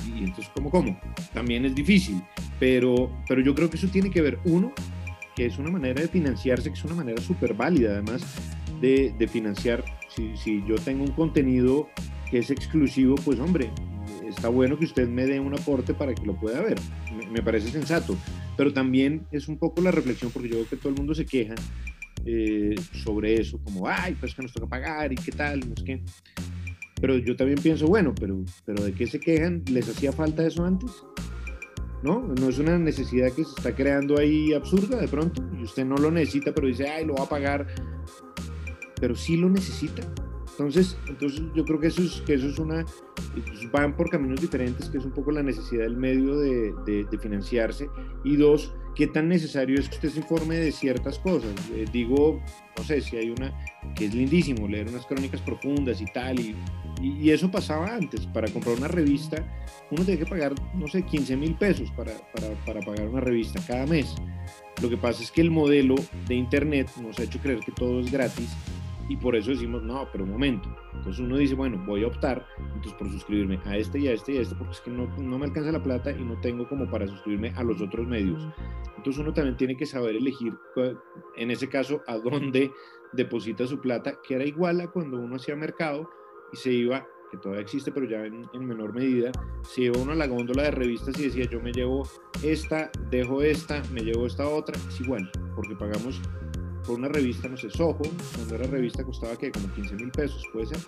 y 0.08 0.24
entonces, 0.24 0.50
¿cómo, 0.56 0.70
cómo? 0.70 1.00
También 1.34 1.66
es 1.66 1.76
difícil. 1.76 2.22
Pero, 2.60 3.12
pero 3.28 3.42
yo 3.42 3.56
creo 3.56 3.70
que 3.70 3.78
eso 3.78 3.88
tiene 3.88 4.10
que 4.10 4.22
ver, 4.22 4.40
uno, 4.46 4.72
que 5.36 5.46
es 5.46 5.58
una 5.58 5.72
manera 5.72 6.02
de 6.02 6.08
financiarse, 6.08 6.70
que 6.70 6.78
es 6.78 6.86
una 6.86 6.96
manera 6.96 7.22
súper 7.22 7.54
válida, 7.54 7.92
además, 7.92 8.24
de, 8.80 9.14
de 9.18 9.28
financiar. 9.28 9.84
Si, 10.10 10.36
si 10.38 10.64
yo 10.68 10.76
tengo 10.76 11.04
un 11.04 11.12
contenido 11.12 11.90
que 12.30 12.40
es 12.40 12.50
exclusivo, 12.50 13.16
pues 13.16 13.40
hombre, 13.40 13.72
está 14.32 14.50
bueno 14.50 14.78
que 14.78 14.86
usted 14.86 15.08
me 15.08 15.26
dé 15.26 15.40
un 15.40 15.54
aporte 15.54 15.94
para 15.94 16.14
que 16.14 16.26
lo 16.26 16.36
pueda 16.36 16.62
ver. 16.62 16.80
Me, 17.32 17.42
parece 17.42 17.70
sensato. 17.70 18.18
Pero 18.58 18.74
también 18.74 19.28
es 19.32 19.48
un 19.48 19.58
poco 19.58 19.82
la 19.82 19.92
reflexión, 19.92 20.32
porque 20.32 20.50
yo 20.50 20.56
veo 20.56 20.68
que 20.68 20.78
todo 20.78 20.90
el 20.90 20.96
mundo 20.96 21.14
se 21.14 21.26
queja 21.26 21.56
eh, 22.26 22.76
sobre 23.04 23.40
eso, 23.40 23.60
como, 23.64 23.88
ay, 23.88 24.16
pues 24.20 24.36
que 24.36 24.42
nos 24.42 24.54
toca 24.54 24.68
pagar 24.68 25.12
y 25.12 25.16
qué 25.16 25.32
tal, 25.32 25.60
no 25.62 25.74
es 25.76 25.84
que. 25.84 26.02
Pero 27.00 27.18
yo 27.18 27.36
también 27.36 27.60
pienso, 27.60 27.88
bueno, 27.88 28.14
pero, 28.20 28.44
pero 28.66 28.84
¿de 28.84 28.94
qué 28.94 29.08
se 29.08 29.20
quejan? 29.20 29.64
¿Les 29.72 29.90
hacía 29.90 30.12
falta 30.12 30.46
eso 30.46 30.64
antes? 30.64 30.92
¿No? 32.04 32.22
No 32.22 32.50
es 32.50 32.60
una 32.60 32.78
necesidad 32.78 33.32
que 33.32 33.44
se 33.44 33.52
está 33.58 33.76
creando 33.76 34.20
ahí 34.20 34.54
absurda 34.54 34.98
de 34.98 35.08
pronto, 35.08 35.44
y 35.60 35.64
usted 35.64 35.86
no 35.86 35.96
lo 35.96 36.12
necesita, 36.12 36.54
pero 36.54 36.68
dice, 36.68 36.88
ay, 36.88 37.06
lo 37.06 37.16
va 37.16 37.24
a 37.24 37.30
pagar, 37.30 37.68
pero 39.00 39.16
sí 39.16 39.36
lo 39.36 39.50
necesita. 39.50 40.04
Entonces, 40.68 40.98
entonces 41.08 41.42
yo 41.56 41.66
creo 41.66 41.80
que 41.80 41.88
eso 41.88 42.02
es, 42.02 42.22
que 42.22 42.36
eso 42.36 42.48
es 42.48 42.60
una, 42.60 42.86
van 43.72 43.96
por 43.96 44.10
caminos 44.10 44.40
diferentes, 44.40 44.90
que 44.90 45.00
es 45.00 45.06
un 45.06 45.12
poco 45.12 45.32
la 45.32 45.44
necesidad 45.44 45.84
del 45.84 45.98
medio 45.98 46.38
de, 46.38 46.74
de, 46.86 47.06
de 47.06 47.18
financiarse. 47.18 47.90
Y 48.24 48.36
dos, 48.36 48.74
qué 48.96 49.08
tan 49.08 49.28
necesario 49.28 49.80
es 49.80 49.90
que 49.90 49.96
usted 49.96 50.10
se 50.10 50.20
informe 50.20 50.56
de 50.56 50.72
ciertas 50.72 51.20
cosas. 51.20 51.54
Eh, 51.74 51.86
digo, 51.92 52.42
no 52.78 52.84
sé, 52.84 53.02
si 53.02 53.18
hay 53.18 53.30
una 53.30 53.54
que 53.96 54.06
es 54.06 54.14
lindísimo, 54.14 54.68
leer 54.68 54.88
unas 54.88 55.06
crónicas 55.06 55.42
profundas 55.42 56.02
y 56.02 56.06
tal, 56.06 56.40
y, 56.40 56.56
y, 57.02 57.14
y 57.20 57.32
eso 57.32 57.50
pasaba 57.50 57.96
antes. 57.96 58.26
Para 58.28 58.48
comprar 58.52 58.78
una 58.78 58.88
revista, 58.88 59.44
uno 59.90 60.06
tenía 60.06 60.24
que 60.24 60.30
pagar, 60.30 60.54
no 60.76 60.88
sé, 60.88 61.04
15 61.04 61.36
mil 61.38 61.56
pesos 61.56 61.92
para, 61.92 62.14
para, 62.34 62.50
para 62.66 62.82
pagar 62.82 63.08
una 63.10 63.22
revista 63.22 63.60
cada 63.68 63.86
mes. 63.86 64.16
Lo 64.82 64.90
que 64.90 64.98
pasa 64.98 65.22
es 65.22 65.32
que 65.32 65.42
el 65.42 65.52
modelo 65.52 65.96
de 66.28 66.36
Internet 66.36 66.90
nos 67.02 67.20
ha 67.20 67.24
hecho 67.24 67.40
creer 67.40 67.60
que 67.60 67.72
todo 67.72 68.00
es 68.00 68.12
gratis 68.12 68.50
y 69.12 69.18
por 69.18 69.36
eso 69.36 69.52
decimos, 69.52 69.84
no, 69.84 70.08
pero 70.10 70.24
un 70.24 70.32
momento. 70.32 70.74
Entonces 70.94 71.20
uno 71.20 71.36
dice, 71.36 71.54
bueno, 71.54 71.84
voy 71.86 72.06
a 72.06 72.08
optar 72.08 72.48
entonces 72.58 72.94
por 72.94 73.12
suscribirme 73.12 73.60
a 73.66 73.76
este 73.76 74.00
y 74.00 74.08
a 74.08 74.14
este 74.14 74.32
y 74.32 74.38
a 74.38 74.42
este 74.42 74.56
porque 74.56 74.72
es 74.72 74.80
que 74.80 74.90
no, 74.90 75.06
no 75.18 75.38
me 75.38 75.48
alcanza 75.48 75.70
la 75.70 75.84
plata 75.84 76.12
y 76.12 76.24
no 76.24 76.40
tengo 76.40 76.66
como 76.66 76.90
para 76.90 77.06
suscribirme 77.08 77.50
a 77.58 77.64
los 77.64 77.82
otros 77.82 78.08
medios. 78.08 78.42
Entonces 78.96 79.22
uno 79.22 79.34
también 79.34 79.58
tiene 79.58 79.76
que 79.76 79.86
saber 79.86 80.16
elegir, 80.16 80.54
en 81.36 81.52
ese 81.52 81.68
caso, 81.68 82.02
a 82.08 82.18
dónde 82.20 82.72
deposita 83.12 83.68
su 83.68 83.82
plata, 83.82 84.18
que 84.26 84.36
era 84.36 84.46
igual 84.46 84.80
a 84.80 84.88
cuando 84.88 85.20
uno 85.20 85.36
hacía 85.36 85.58
mercado 85.58 86.10
y 86.54 86.56
se 86.56 86.72
iba, 86.72 87.06
que 87.30 87.38
todavía 87.38 87.64
existe, 87.64 87.92
pero 87.92 88.08
ya 88.08 88.26
en, 88.26 88.46
en 88.54 88.66
menor 88.66 88.94
medida, 88.94 89.34
se 89.64 89.82
iba 89.82 90.00
uno 90.00 90.14
a 90.14 90.16
la 90.16 90.28
góndola 90.28 90.64
de 90.64 90.72
revistas 90.72 91.20
y 91.20 91.24
decía, 91.24 91.44
yo 91.50 91.60
me 91.60 91.74
llevo 91.74 92.08
esta, 92.44 92.90
dejo 93.10 93.42
esta, 93.42 93.84
me 93.92 94.04
llevo 94.04 94.26
esta 94.26 94.48
otra, 94.48 94.78
es 94.88 95.02
igual, 95.02 95.30
porque 95.54 95.76
pagamos 95.76 96.22
por 96.86 96.98
una 96.98 97.08
revista, 97.08 97.48
no 97.48 97.58
sé, 97.58 97.70
Soho, 97.70 97.98
cuando 98.36 98.56
era 98.56 98.68
revista 98.68 99.04
costaba 99.04 99.36
que 99.36 99.52
como 99.52 99.72
15 99.74 99.96
mil 99.96 100.12
pesos, 100.12 100.44
puede 100.52 100.68
ser, 100.68 100.80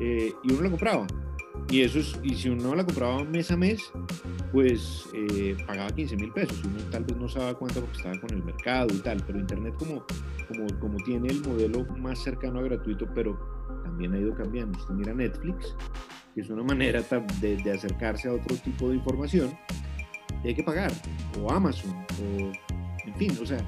eh, 0.00 0.32
y 0.42 0.52
uno 0.52 0.62
la 0.62 0.70
compraba. 0.70 1.06
Y, 1.70 1.80
eso 1.80 1.98
es, 1.98 2.18
y 2.22 2.34
si 2.34 2.48
uno 2.48 2.74
la 2.74 2.84
compraba 2.84 3.24
mes 3.24 3.50
a 3.50 3.56
mes, 3.56 3.90
pues 4.52 5.08
eh, 5.14 5.56
pagaba 5.66 5.90
15 5.90 6.16
mil 6.16 6.32
pesos. 6.32 6.62
Uno 6.64 6.78
tal 6.90 7.04
vez 7.04 7.16
no 7.16 7.28
sabía 7.28 7.54
cuánto 7.54 7.80
porque 7.80 7.96
estaba 7.96 8.20
con 8.20 8.30
el 8.30 8.44
mercado 8.44 8.88
y 8.94 8.98
tal, 8.98 9.22
pero 9.26 9.38
Internet 9.38 9.74
como, 9.78 10.04
como, 10.48 10.80
como 10.80 10.96
tiene 10.98 11.28
el 11.28 11.40
modelo 11.42 11.84
más 11.96 12.22
cercano 12.22 12.60
a 12.60 12.62
gratuito, 12.62 13.06
pero 13.14 13.36
también 13.82 14.14
ha 14.14 14.18
ido 14.18 14.34
cambiando. 14.34 14.78
Usted 14.78 14.94
mira 14.94 15.12
Netflix, 15.12 15.74
que 16.34 16.42
es 16.42 16.50
una 16.50 16.62
manera 16.62 17.02
de, 17.40 17.56
de 17.56 17.72
acercarse 17.72 18.28
a 18.28 18.34
otro 18.34 18.54
tipo 18.56 18.88
de 18.88 18.96
información, 18.96 19.50
y 20.44 20.48
hay 20.48 20.54
que 20.54 20.62
pagar, 20.62 20.92
o 21.40 21.50
Amazon, 21.50 21.90
o 22.22 22.52
en 23.06 23.14
fin, 23.16 23.36
o 23.40 23.46
sea, 23.46 23.58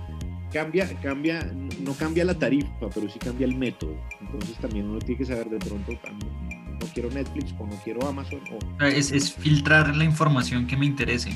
cambia, 0.52 0.88
cambia, 1.00 1.52
no 1.80 1.92
cambia 1.94 2.24
la 2.24 2.34
tarifa, 2.38 2.88
pero 2.94 3.08
sí 3.08 3.18
cambia 3.18 3.46
el 3.46 3.56
método. 3.56 3.96
Entonces 4.20 4.56
también 4.58 4.88
uno 4.88 4.98
tiene 4.98 5.18
que 5.18 5.24
saber 5.24 5.48
de 5.48 5.58
pronto, 5.58 5.92
no 5.92 6.86
quiero 6.92 7.10
Netflix 7.10 7.54
o 7.58 7.66
no 7.66 7.76
quiero 7.84 8.06
Amazon. 8.06 8.40
O... 8.52 8.84
Es, 8.84 9.12
es 9.12 9.32
filtrar 9.32 9.96
la 9.96 10.04
información 10.04 10.66
que 10.66 10.76
me 10.76 10.86
interese. 10.86 11.30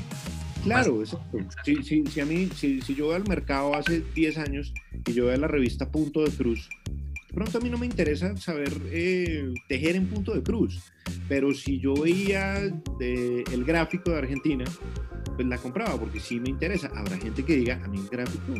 Claro, 0.63 1.01
exacto. 1.01 1.39
Si, 1.65 1.83
si, 1.83 2.05
si, 2.05 2.19
a 2.21 2.25
mí, 2.25 2.49
si, 2.55 2.81
si 2.81 2.95
yo 2.95 3.07
voy 3.07 3.15
al 3.15 3.27
mercado 3.27 3.75
hace 3.75 4.01
10 4.15 4.37
años 4.37 4.73
y 5.05 5.13
yo 5.13 5.29
a 5.29 5.35
la 5.35 5.47
revista 5.47 5.91
Punto 5.91 6.23
de 6.23 6.31
Cruz, 6.31 6.69
de 7.33 7.33
pronto 7.33 7.57
a 7.57 7.61
mí 7.61 7.69
no 7.69 7.77
me 7.77 7.85
interesa 7.85 8.37
saber 8.37 8.71
eh, 8.91 9.53
tejer 9.67 9.97
en 9.97 10.07
Punto 10.07 10.33
de 10.33 10.41
Cruz, 10.41 10.93
pero 11.27 11.53
si 11.53 11.79
yo 11.79 11.95
veía 11.95 12.71
de, 12.99 13.43
el 13.51 13.65
gráfico 13.65 14.11
de 14.11 14.19
Argentina, 14.19 14.63
pues 15.35 15.47
la 15.47 15.57
compraba 15.57 15.99
porque 15.99 16.19
sí 16.19 16.39
me 16.39 16.49
interesa. 16.49 16.89
Habrá 16.95 17.17
gente 17.17 17.43
que 17.43 17.55
diga, 17.55 17.81
a 17.83 17.87
mí 17.87 17.97
el 17.97 18.07
gráfico 18.07 18.53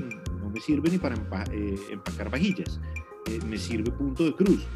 me 0.53 0.59
sirve 0.59 0.89
ni 0.89 0.97
para 0.97 1.15
empa 1.15 1.43
eh, 1.51 1.75
empacar 1.91 2.29
vajillas, 2.29 2.79
eh, 3.27 3.39
me 3.47 3.57
sirve 3.57 3.91
punto 3.91 4.25
de 4.25 4.33
cruz, 4.35 4.67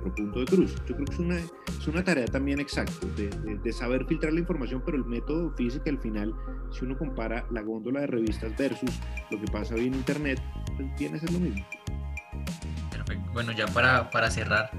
otro 0.00 0.14
punto 0.14 0.40
de 0.40 0.46
cruz. 0.46 0.74
Yo 0.86 0.94
creo 0.94 1.06
que 1.06 1.12
es 1.12 1.18
una, 1.18 1.36
es 1.38 1.88
una 1.88 2.04
tarea 2.04 2.26
también 2.26 2.60
exacta 2.60 3.06
de, 3.16 3.28
de, 3.28 3.58
de, 3.58 3.72
saber 3.72 4.06
filtrar 4.06 4.32
la 4.32 4.40
información, 4.40 4.82
pero 4.84 4.96
el 4.96 5.04
método 5.04 5.50
físico 5.56 5.84
al 5.88 5.98
final, 5.98 6.34
si 6.70 6.84
uno 6.84 6.96
compara 6.96 7.46
la 7.50 7.62
góndola 7.62 8.00
de 8.00 8.06
revistas 8.06 8.56
versus 8.56 8.90
lo 9.30 9.40
que 9.40 9.46
pasa 9.46 9.74
hoy 9.74 9.88
en 9.88 9.94
Internet, 9.94 10.40
pues 10.76 10.88
viene 10.98 11.16
a 11.16 11.20
ser 11.20 11.32
lo 11.32 11.40
mismo. 11.40 11.66
Perfecto. 12.90 13.30
Bueno, 13.32 13.52
ya 13.52 13.66
para, 13.66 14.10
para 14.10 14.30
cerrar, 14.30 14.70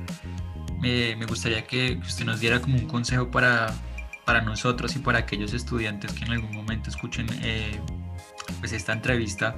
me, 0.81 1.15
me 1.15 1.25
gustaría 1.25 1.65
que 1.67 1.99
usted 2.01 2.25
nos 2.25 2.39
diera 2.39 2.61
como 2.61 2.77
un 2.77 2.87
consejo 2.87 3.29
para 3.29 3.73
para 4.25 4.41
nosotros 4.41 4.95
y 4.95 4.99
para 4.99 5.19
aquellos 5.19 5.53
estudiantes 5.53 6.11
que 6.13 6.25
en 6.25 6.31
algún 6.31 6.53
momento 6.53 6.89
escuchen 6.89 7.27
eh, 7.43 7.79
pues 8.59 8.73
esta 8.73 8.91
entrevista 8.91 9.55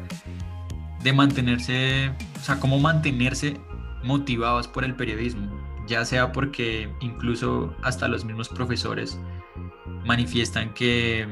de 1.08 1.13
mantenerse, 1.13 2.12
o 2.36 2.43
sea, 2.43 2.60
cómo 2.60 2.80
mantenerse 2.80 3.62
motivados 4.04 4.67
por 4.67 4.84
el 4.84 4.93
periodismo, 4.93 5.50
ya 5.88 6.04
sea 6.04 6.34
porque 6.34 6.93
incluso 7.00 7.74
hasta 7.82 8.10
los 8.10 8.26
mismos 8.26 8.50
profesores 8.50 9.17
manifiestan 10.06 10.74
que, 10.74 11.26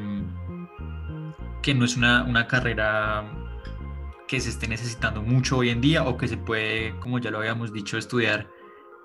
que 1.61 1.73
no 1.73 1.83
es 1.83 1.97
una, 1.97 2.23
una 2.23 2.47
carrera 2.47 3.29
que 4.29 4.39
se 4.39 4.49
esté 4.49 4.69
necesitando 4.69 5.21
mucho 5.21 5.57
hoy 5.57 5.69
en 5.69 5.81
día 5.81 6.05
o 6.05 6.15
que 6.15 6.29
se 6.29 6.37
puede, 6.37 6.97
como 7.01 7.19
ya 7.19 7.29
lo 7.29 7.39
habíamos 7.39 7.73
dicho, 7.73 7.97
estudiar 7.97 8.47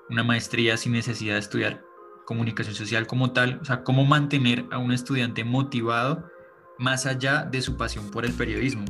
una 0.08 0.22
maestría 0.22 0.76
sin 0.76 0.92
necesidad 0.92 1.34
de 1.34 1.40
estudiar 1.40 1.84
comunicación 2.26 2.76
social 2.76 3.08
como 3.08 3.32
tal, 3.32 3.58
o 3.60 3.64
sea, 3.64 3.82
cómo 3.82 4.04
mantener 4.04 4.66
a 4.70 4.78
un 4.78 4.92
estudiante 4.92 5.42
motivado 5.42 6.30
más 6.78 7.06
allá 7.06 7.42
de 7.42 7.60
su 7.60 7.76
pasión 7.76 8.08
por 8.12 8.24
el 8.24 8.32
periodismo. 8.32 8.84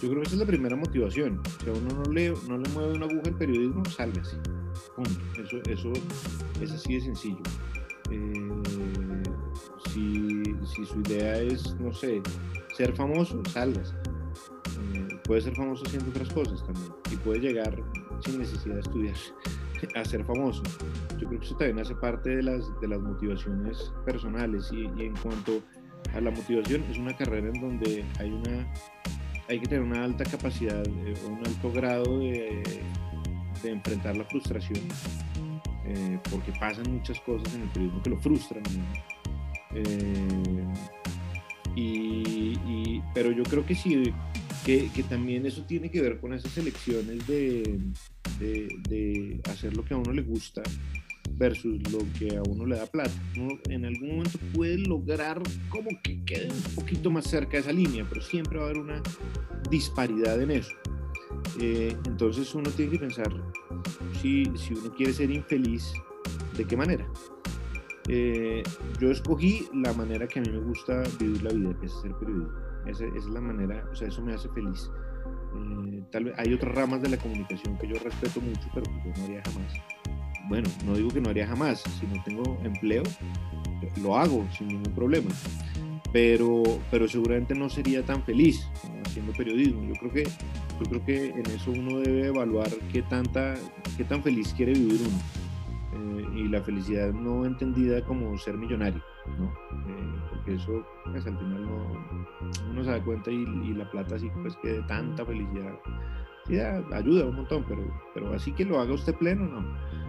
Yo 0.00 0.08
creo 0.08 0.22
que 0.22 0.28
esa 0.28 0.36
es 0.36 0.40
la 0.40 0.46
primera 0.46 0.76
motivación. 0.76 1.40
Si 1.62 1.68
a 1.68 1.72
uno 1.72 2.04
no 2.04 2.12
le, 2.12 2.30
no 2.48 2.58
le 2.58 2.68
mueve 2.70 2.94
una 2.94 3.06
aguja 3.06 3.28
el 3.28 3.34
periodismo, 3.34 3.84
sálgase. 3.86 4.36
Eso, 5.42 5.58
eso 5.68 5.92
es 6.60 6.72
así 6.72 6.94
de 6.94 7.00
sencillo. 7.00 7.42
Eh, 8.10 8.62
si, 9.92 10.42
si, 10.66 10.86
su 10.86 11.00
idea 11.00 11.38
es, 11.40 11.74
no 11.80 11.92
sé, 11.92 12.22
ser 12.76 12.94
famoso, 12.94 13.42
sálgase. 13.46 13.94
Eh, 14.94 15.18
puede 15.24 15.40
ser 15.40 15.54
famoso 15.56 15.84
haciendo 15.84 16.10
otras 16.10 16.32
cosas 16.32 16.64
también 16.64 16.92
y 17.10 17.16
puede 17.16 17.40
llegar 17.40 17.76
sin 18.24 18.38
necesidad 18.38 18.74
de 18.74 18.80
estudiar 18.80 19.16
a 19.96 20.04
ser 20.04 20.24
famoso. 20.24 20.62
Yo 21.18 21.26
creo 21.26 21.40
que 21.40 21.46
eso 21.46 21.56
también 21.56 21.80
hace 21.80 21.94
parte 21.96 22.36
de 22.36 22.42
las, 22.44 22.80
de 22.80 22.88
las 22.88 23.00
motivaciones 23.00 23.92
personales 24.04 24.70
y 24.72 24.84
en 25.02 25.16
cuanto 25.16 25.60
a 26.14 26.20
la 26.20 26.30
motivación, 26.30 26.82
es 26.84 26.98
una 26.98 27.16
carrera 27.16 27.48
en 27.48 27.60
donde 27.60 28.04
hay 28.18 28.30
una 28.30 28.72
hay 29.48 29.58
que 29.60 29.66
tener 29.66 29.82
una 29.82 30.04
alta 30.04 30.24
capacidad, 30.24 30.86
eh, 30.86 31.14
un 31.26 31.38
alto 31.46 31.72
grado 31.72 32.18
de, 32.18 32.62
enfrentar 33.64 34.16
la 34.16 34.24
frustración, 34.24 34.80
eh, 35.84 36.18
porque 36.30 36.52
pasan 36.52 36.92
muchas 36.92 37.18
cosas 37.20 37.52
en 37.54 37.62
el 37.62 37.68
periodismo 37.68 38.02
que 38.02 38.10
lo 38.10 38.18
frustran. 38.18 38.62
Eh, 39.74 40.64
y, 41.74 43.00
pero 43.14 43.30
yo 43.30 43.42
creo 43.44 43.64
que 43.64 43.74
sí, 43.74 44.12
que, 44.64 44.90
también 45.08 45.46
eso 45.46 45.62
tiene 45.62 45.90
que 45.90 46.00
ver 46.00 46.20
con 46.20 46.34
esas 46.34 46.56
elecciones 46.58 47.26
de 47.26 47.80
hacer 49.50 49.76
lo 49.76 49.84
que 49.84 49.94
a 49.94 49.96
uno 49.96 50.12
le 50.12 50.22
gusta 50.22 50.62
versus 51.38 51.80
lo 51.92 52.00
que 52.18 52.36
a 52.36 52.42
uno 52.42 52.66
le 52.66 52.76
da 52.76 52.86
plata. 52.86 53.10
Uno 53.36 53.58
en 53.68 53.84
algún 53.84 54.08
momento 54.08 54.38
puede 54.52 54.78
lograr 54.78 55.40
como 55.68 55.90
que 56.02 56.22
quede 56.24 56.48
un 56.48 56.74
poquito 56.74 57.10
más 57.10 57.26
cerca 57.26 57.52
de 57.52 57.58
esa 57.58 57.72
línea, 57.72 58.04
pero 58.08 58.20
siempre 58.20 58.58
va 58.58 58.64
a 58.64 58.66
haber 58.66 58.78
una 58.78 59.02
disparidad 59.70 60.40
en 60.42 60.50
eso. 60.50 60.72
Eh, 61.60 61.96
entonces 62.06 62.54
uno 62.54 62.70
tiene 62.70 62.92
que 62.92 62.98
pensar 62.98 63.32
si, 64.20 64.44
si, 64.56 64.74
uno 64.74 64.92
quiere 64.94 65.12
ser 65.12 65.30
infeliz, 65.30 65.92
¿de 66.56 66.64
qué 66.64 66.76
manera? 66.76 67.06
Eh, 68.08 68.62
yo 69.00 69.10
escogí 69.10 69.68
la 69.72 69.92
manera 69.92 70.26
que 70.26 70.40
a 70.40 70.42
mí 70.42 70.50
me 70.50 70.60
gusta 70.60 71.02
vivir 71.20 71.42
la 71.42 71.50
vida, 71.50 71.76
que 71.78 71.86
es 71.86 71.92
ser 72.00 72.12
periodista. 72.14 72.54
Esa, 72.86 73.04
es 73.04 73.26
la 73.26 73.40
manera, 73.40 73.86
o 73.92 73.94
sea, 73.94 74.08
eso 74.08 74.22
me 74.22 74.34
hace 74.34 74.48
feliz. 74.50 74.90
Eh, 75.56 76.02
tal 76.10 76.24
vez 76.24 76.34
hay 76.38 76.54
otras 76.54 76.74
ramas 76.74 77.02
de 77.02 77.10
la 77.10 77.18
comunicación 77.18 77.78
que 77.78 77.86
yo 77.86 77.98
respeto 77.98 78.40
mucho, 78.40 78.68
pero 78.74 78.84
que 78.84 79.02
yo 79.04 79.12
no 79.18 79.24
haría 79.24 79.42
jamás 79.44 79.97
bueno, 80.48 80.68
no 80.86 80.94
digo 80.94 81.10
que 81.10 81.20
no 81.20 81.30
haría 81.30 81.46
jamás, 81.46 81.82
si 81.82 82.06
no 82.06 82.22
tengo 82.22 82.58
empleo, 82.64 83.02
lo 84.02 84.16
hago 84.16 84.46
sin 84.50 84.68
ningún 84.68 84.94
problema, 84.94 85.30
pero, 86.12 86.62
pero 86.90 87.06
seguramente 87.08 87.54
no 87.54 87.68
sería 87.68 88.02
tan 88.04 88.22
feliz 88.22 88.68
haciendo 89.04 89.32
periodismo. 89.32 89.82
Yo 89.84 89.94
creo 89.94 90.12
que, 90.12 90.24
yo 90.24 90.86
creo 90.88 91.04
que 91.04 91.26
en 91.30 91.46
eso 91.46 91.70
uno 91.70 91.98
debe 92.00 92.28
evaluar 92.28 92.68
qué, 92.92 93.02
tanta, 93.02 93.54
qué 93.96 94.04
tan 94.04 94.22
feliz 94.22 94.54
quiere 94.54 94.72
vivir 94.72 95.00
uno. 95.00 95.18
Eh, 95.90 96.40
y 96.40 96.48
la 96.48 96.62
felicidad 96.62 97.12
no 97.12 97.44
entendida 97.44 98.02
como 98.04 98.36
ser 98.38 98.56
millonario, 98.56 99.02
¿no? 99.38 99.46
Eh, 99.46 100.20
porque 100.30 100.54
eso 100.54 100.86
pues, 101.04 101.26
al 101.26 101.38
final 101.38 101.62
no, 101.62 102.70
uno 102.70 102.84
se 102.84 102.90
da 102.90 103.02
cuenta 103.02 103.30
y, 103.30 103.44
la 103.74 103.90
plata 103.90 104.16
así 104.16 104.30
pues 104.42 104.56
que 104.56 104.68
de 104.68 104.82
tanta 104.82 105.24
felicidad 105.24 105.78
sí, 106.46 106.58
ayuda 106.58 107.26
un 107.26 107.36
montón, 107.36 107.64
pero, 107.68 107.82
pero 108.14 108.32
así 108.32 108.52
que 108.52 108.64
lo 108.64 108.80
haga 108.80 108.94
usted 108.94 109.14
pleno, 109.14 109.46
no 109.46 110.07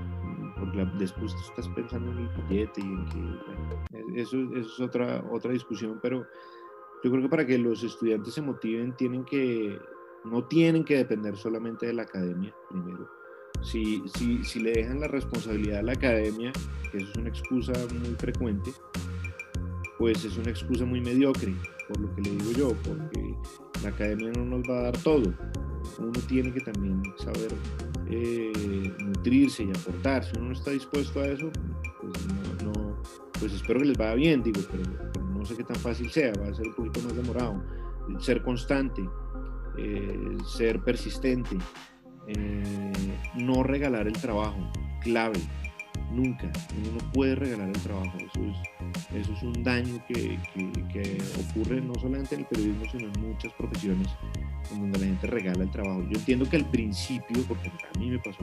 porque 0.59 0.85
después 0.97 1.33
tú 1.33 1.41
estás 1.41 1.67
pensando 1.69 2.11
en 2.11 2.17
el 2.19 2.29
billete 2.29 2.81
y 2.81 2.83
en 2.83 3.05
que, 3.05 4.21
eso, 4.21 4.37
eso, 4.55 4.59
es 4.59 4.79
otra, 4.79 5.23
otra 5.31 5.51
discusión, 5.51 5.99
pero 6.01 6.25
yo 7.03 7.11
creo 7.11 7.23
que 7.23 7.29
para 7.29 7.45
que 7.45 7.57
los 7.57 7.83
estudiantes 7.83 8.33
se 8.33 8.41
motiven 8.41 8.95
tienen 8.95 9.23
que, 9.25 9.79
no 10.25 10.43
tienen 10.45 10.83
que 10.83 10.97
depender 10.97 11.37
solamente 11.37 11.85
de 11.87 11.93
la 11.93 12.03
academia, 12.03 12.53
primero. 12.69 13.09
Si, 13.61 14.03
si, 14.15 14.43
si 14.43 14.59
le 14.59 14.71
dejan 14.71 14.99
la 14.99 15.07
responsabilidad 15.07 15.79
a 15.79 15.83
la 15.83 15.93
academia, 15.93 16.51
que 16.91 16.97
eso 16.97 17.11
es 17.11 17.17
una 17.17 17.29
excusa 17.29 17.73
muy 17.99 18.15
frecuente, 18.15 18.71
pues 19.97 20.23
es 20.23 20.37
una 20.37 20.49
excusa 20.49 20.85
muy 20.85 21.01
mediocre, 21.01 21.53
por 21.87 21.99
lo 21.99 22.15
que 22.15 22.21
le 22.21 22.29
digo 22.31 22.51
yo, 22.51 22.67
porque 22.83 23.35
la 23.83 23.89
academia 23.89 24.31
no 24.31 24.45
nos 24.45 24.61
va 24.69 24.79
a 24.79 24.83
dar 24.83 24.97
todo. 25.03 25.33
Uno 25.97 26.19
tiene 26.28 26.54
que 26.54 26.62
también 26.62 27.02
saber 27.17 27.52
eh, 28.10 28.93
nutrirse 28.99 29.63
y 29.63 29.69
aportar. 29.69 30.23
Si 30.23 30.38
uno 30.38 30.47
no 30.47 30.54
está 30.54 30.71
dispuesto 30.71 31.19
a 31.19 31.28
eso, 31.28 31.49
pues, 32.02 32.63
no, 32.63 33.02
pues 33.39 33.54
espero 33.54 33.80
que 33.80 33.88
les 33.88 33.97
vaya 33.97 34.15
bien, 34.15 34.43
digo, 34.43 34.62
pero, 34.71 34.84
no 35.34 35.45
sé 35.45 35.56
qué 35.56 35.63
tan 35.63 35.78
fácil 35.78 36.12
sea, 36.12 36.34
va 36.34 36.49
a 36.49 36.54
ser 36.54 36.67
un 36.67 36.75
poquito 36.75 37.02
más 37.02 37.15
demorado. 37.15 37.63
Ser 38.19 38.41
constante, 38.43 39.02
eh, 39.78 40.38
ser 40.45 40.82
persistente, 40.82 41.58
eh, 42.28 42.93
no 43.36 43.63
regalar 43.63 44.08
el 44.08 44.13
trabajo, 44.13 44.71
clave 45.02 45.39
nunca. 46.12 46.52
Uno 46.78 46.91
no 46.93 47.12
puede 47.12 47.36
regalar 47.36 47.69
el 47.69 47.82
trabajo. 47.82 48.12
Eso 48.17 48.41
es, 48.43 49.21
eso 49.21 49.34
es 49.34 49.43
un 49.43 49.63
daño 49.63 50.02
que, 50.08 50.38
que, 50.91 51.17
ocurre 51.49 51.82
no 51.82 51.93
solamente 51.95 52.36
en 52.36 52.41
el 52.41 52.47
periodismo, 52.47 52.86
sino 52.91 53.12
en 53.13 53.21
muchas 53.21 53.54
profesiones 53.54 54.08
en 54.71 54.82
donde 54.82 54.99
la 54.99 55.06
gente 55.06 55.28
regala 55.28 55.63
el 55.63 55.71
trabajo. 55.71 56.04
Yo 56.10 56.17
entiendo 56.17 56.49
que 56.49 56.58
al 56.58 56.69
principio, 56.69 57.43
porque 57.47 57.69
a 57.69 57.99
mí 57.99 58.10
me 58.10 58.19
pasó, 58.19 58.39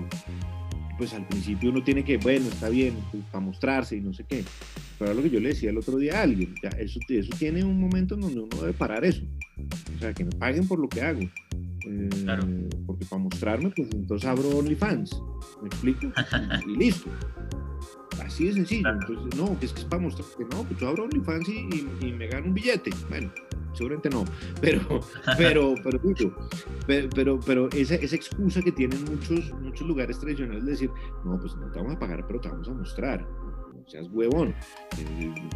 pues 0.98 1.12
al 1.12 1.26
principio 1.26 1.70
uno 1.70 1.82
tiene 1.82 2.04
que, 2.04 2.16
bueno, 2.16 2.48
está 2.48 2.68
bien, 2.68 2.94
pues, 3.10 3.22
para 3.30 3.44
mostrarse 3.44 3.96
y 3.96 4.00
no 4.00 4.12
sé 4.12 4.24
qué. 4.24 4.44
Pero 4.98 5.14
lo 5.14 5.22
que 5.22 5.30
yo 5.30 5.40
le 5.40 5.50
decía 5.50 5.70
el 5.70 5.78
otro 5.78 5.98
día 5.98 6.20
a 6.20 6.22
alguien, 6.22 6.54
ya, 6.62 6.70
eso, 6.70 6.98
eso 7.08 7.30
tiene 7.38 7.64
un 7.64 7.78
momento 7.78 8.14
en 8.14 8.22
donde 8.22 8.40
uno 8.40 8.56
debe 8.60 8.72
parar 8.72 9.04
eso. 9.04 9.22
O 9.96 9.98
sea, 9.98 10.14
que 10.14 10.24
me 10.24 10.32
paguen 10.32 10.66
por 10.66 10.78
lo 10.78 10.88
que 10.88 11.02
hago. 11.02 11.20
Eh, 11.86 12.68
porque 12.86 13.04
para 13.06 13.22
mostrarme, 13.22 13.70
pues 13.70 13.88
entonces 13.92 14.28
abro 14.28 14.48
OnlyFans. 14.48 15.22
¿Me 15.62 15.68
explico? 15.68 16.12
y 16.66 16.76
listo. 16.76 17.10
Así 18.24 18.46
de 18.46 18.54
sencillo. 18.54 18.88
Entonces, 18.88 19.38
no, 19.38 19.58
que 19.58 19.66
es 19.66 19.72
que 19.72 19.80
es 19.80 19.84
para 19.84 20.02
mostrar 20.02 20.26
que 20.36 20.44
no, 20.44 20.64
pues 20.64 20.80
yo 20.80 20.88
abro 20.88 21.04
OnlyFans 21.04 21.48
y, 21.48 21.88
y, 22.00 22.12
me 22.12 22.26
gano 22.26 22.46
un 22.46 22.54
billete. 22.54 22.90
Bueno, 23.08 23.30
seguramente 23.72 24.10
no, 24.10 24.24
pero, 24.60 25.00
pero, 25.36 25.74
pero, 25.82 26.36
pero, 26.86 27.08
pero, 27.14 27.40
pero 27.40 27.68
esa, 27.70 27.94
esa, 27.96 28.16
excusa 28.16 28.62
que 28.62 28.72
tienen 28.72 29.04
muchos, 29.04 29.52
muchos 29.60 29.86
lugares 29.86 30.18
tradicionales 30.18 30.64
de 30.64 30.70
decir, 30.70 30.90
no, 31.24 31.38
pues 31.38 31.54
no 31.56 31.70
te 31.70 31.78
vamos 31.78 31.96
a 31.96 31.98
pagar, 31.98 32.26
pero 32.26 32.40
te 32.40 32.48
vamos 32.48 32.68
a 32.68 32.72
mostrar. 32.72 33.28
O 33.86 33.90
seas 33.90 34.08
huevón, 34.10 34.54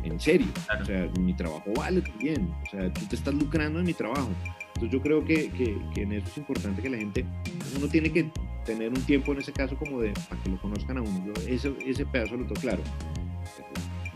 en 0.05 0.21
serio. 0.21 0.47
O 0.81 0.85
sea, 0.85 1.11
mi 1.19 1.35
trabajo 1.35 1.73
vale 1.77 2.01
también. 2.01 2.55
O 2.67 2.71
sea, 2.71 2.93
tú 2.93 3.07
te 3.07 3.17
estás 3.17 3.35
lucrando 3.35 3.81
en 3.81 3.87
mi 3.87 3.95
trabajo. 3.95 4.31
Entonces 4.75 4.91
yo 4.91 5.03
creo 5.03 5.25
que, 5.25 5.51
que, 5.51 5.77
que 5.95 6.03
en 6.03 6.13
eso 6.13 6.29
es 6.29 6.39
importante 6.39 6.81
que 6.81 6.91
la 6.91 6.99
gente, 6.99 7.25
uno 7.77 7.89
tiene 7.89 8.11
que 8.13 8.31
tener 8.65 8.89
un 8.89 9.03
tiempo 9.03 9.33
en 9.33 9.39
ese 9.39 9.53
caso 9.53 9.77
como 9.77 10.01
de 10.01 10.13
para 10.29 10.41
que 10.43 10.51
lo 10.51 10.61
conozcan 10.61 10.99
a 10.99 11.03
uno. 11.03 11.25
Yo 11.27 11.33
ese, 11.49 11.75
ese 11.85 12.07
pedazo 12.07 12.37
lo 12.37 12.45
tengo 12.47 12.61
claro. 12.61 12.83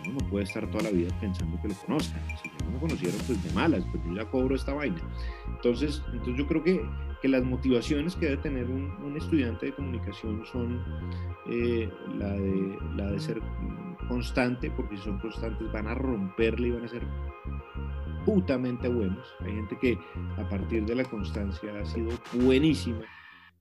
Uno 0.07 0.19
no 0.21 0.31
puede 0.31 0.45
estar 0.45 0.71
toda 0.71 0.85
la 0.85 0.91
vida 0.91 1.09
pensando 1.21 1.61
que 1.61 1.69
lo 1.69 1.75
conozcan. 1.75 2.21
Si 2.43 2.49
no 2.65 2.71
me 2.73 2.79
conocieron, 2.79 3.19
pues 3.27 3.43
de 3.43 3.53
malas, 3.53 3.85
pues 3.91 4.05
yo 4.05 4.15
ya 4.15 4.25
cobro 4.31 4.55
esta 4.55 4.75
vaina. 4.75 5.01
Entonces, 5.49 6.03
entonces 6.13 6.37
yo 6.37 6.47
creo 6.47 6.63
que, 6.63 6.81
que 7.21 7.29
las 7.29 7.43
motivaciones 7.43 8.15
que 8.15 8.27
debe 8.27 8.43
tener 8.43 8.67
un, 8.67 8.91
un 9.03 9.17
estudiante 9.17 9.67
de 9.67 9.73
comunicación 9.73 10.45
son 10.53 10.85
eh, 11.51 11.91
la, 12.19 12.33
de, 12.33 12.79
la 12.97 13.11
de 13.11 13.21
ser 13.21 13.41
constante, 14.09 14.71
porque 14.71 14.97
si 14.97 15.05
son 15.05 15.19
constantes 15.19 15.71
van 15.73 15.87
a 15.89 15.95
romperle 15.95 16.69
y 16.69 16.71
van 16.73 16.85
a 16.85 16.89
ser 16.89 17.03
putamente 18.25 18.89
buenos. 18.89 19.27
Hay 19.41 19.53
gente 19.53 19.79
que 19.79 19.99
a 20.39 20.49
partir 20.49 20.85
de 20.85 20.95
la 20.95 21.05
constancia 21.05 21.79
ha 21.81 21.85
sido 21.85 22.11
buenísima 22.33 23.03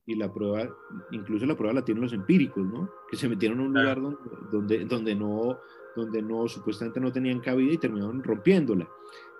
y 0.06 0.16
la 0.16 0.32
prueba, 0.32 0.68
incluso 1.12 1.46
la 1.46 1.56
prueba 1.56 1.76
la 1.76 1.86
tienen 1.86 2.04
los 2.04 2.14
empíricos, 2.14 2.66
¿no? 2.66 2.90
Que 3.10 3.18
se 3.18 3.30
metieron 3.30 3.60
a 3.60 3.64
un 3.64 3.74
lugar 3.74 4.02
donde, 4.02 4.20
donde, 4.52 4.86
donde, 4.86 5.16
no, 5.16 5.58
donde 5.96 6.22
no, 6.22 6.48
supuestamente 6.48 7.00
no 7.00 7.12
tenían 7.12 7.40
cabida 7.40 7.74
y 7.74 7.78
terminaron 7.78 8.24
rompiéndola. 8.24 8.88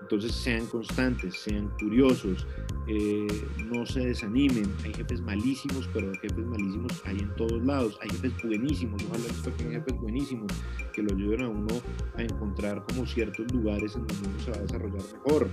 Entonces 0.02 0.34
sean 0.34 0.66
constantes, 0.68 1.36
sean 1.36 1.70
curiosos, 1.80 2.46
eh, 2.88 3.26
no 3.72 3.86
se 3.86 4.02
desanimen. 4.02 4.70
Hay 4.84 4.94
jefes 4.94 5.22
malísimos, 5.22 5.90
pero 5.94 6.12
jefes 6.16 6.46
malísimos 6.46 7.02
hay 7.06 7.20
en 7.20 7.34
todos 7.36 7.64
lados. 7.64 7.98
Hay 8.02 8.10
jefes 8.10 8.34
buenísimos, 8.44 9.02
ojalá 9.06 9.56
que 9.58 9.64
jefes 9.64 10.00
buenísimos 10.02 10.52
que 10.92 11.04
lo 11.04 11.16
ayuden 11.16 11.44
a 11.44 11.48
uno 11.48 11.82
a 12.16 12.22
encontrar 12.22 12.84
como 12.84 13.06
ciertos 13.06 13.52
lugares 13.54 13.96
en 13.96 14.06
donde 14.06 14.28
uno 14.28 14.40
se 14.40 14.52
va 14.52 14.58
a 14.58 14.62
desarrollar 14.62 15.04
mejor. 15.14 15.50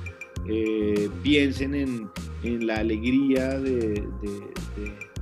Eh, 0.46 1.08
piensen 1.22 1.74
en, 1.76 2.10
en, 2.42 2.66
la 2.66 2.76
alegría 2.76 3.58
de, 3.58 4.04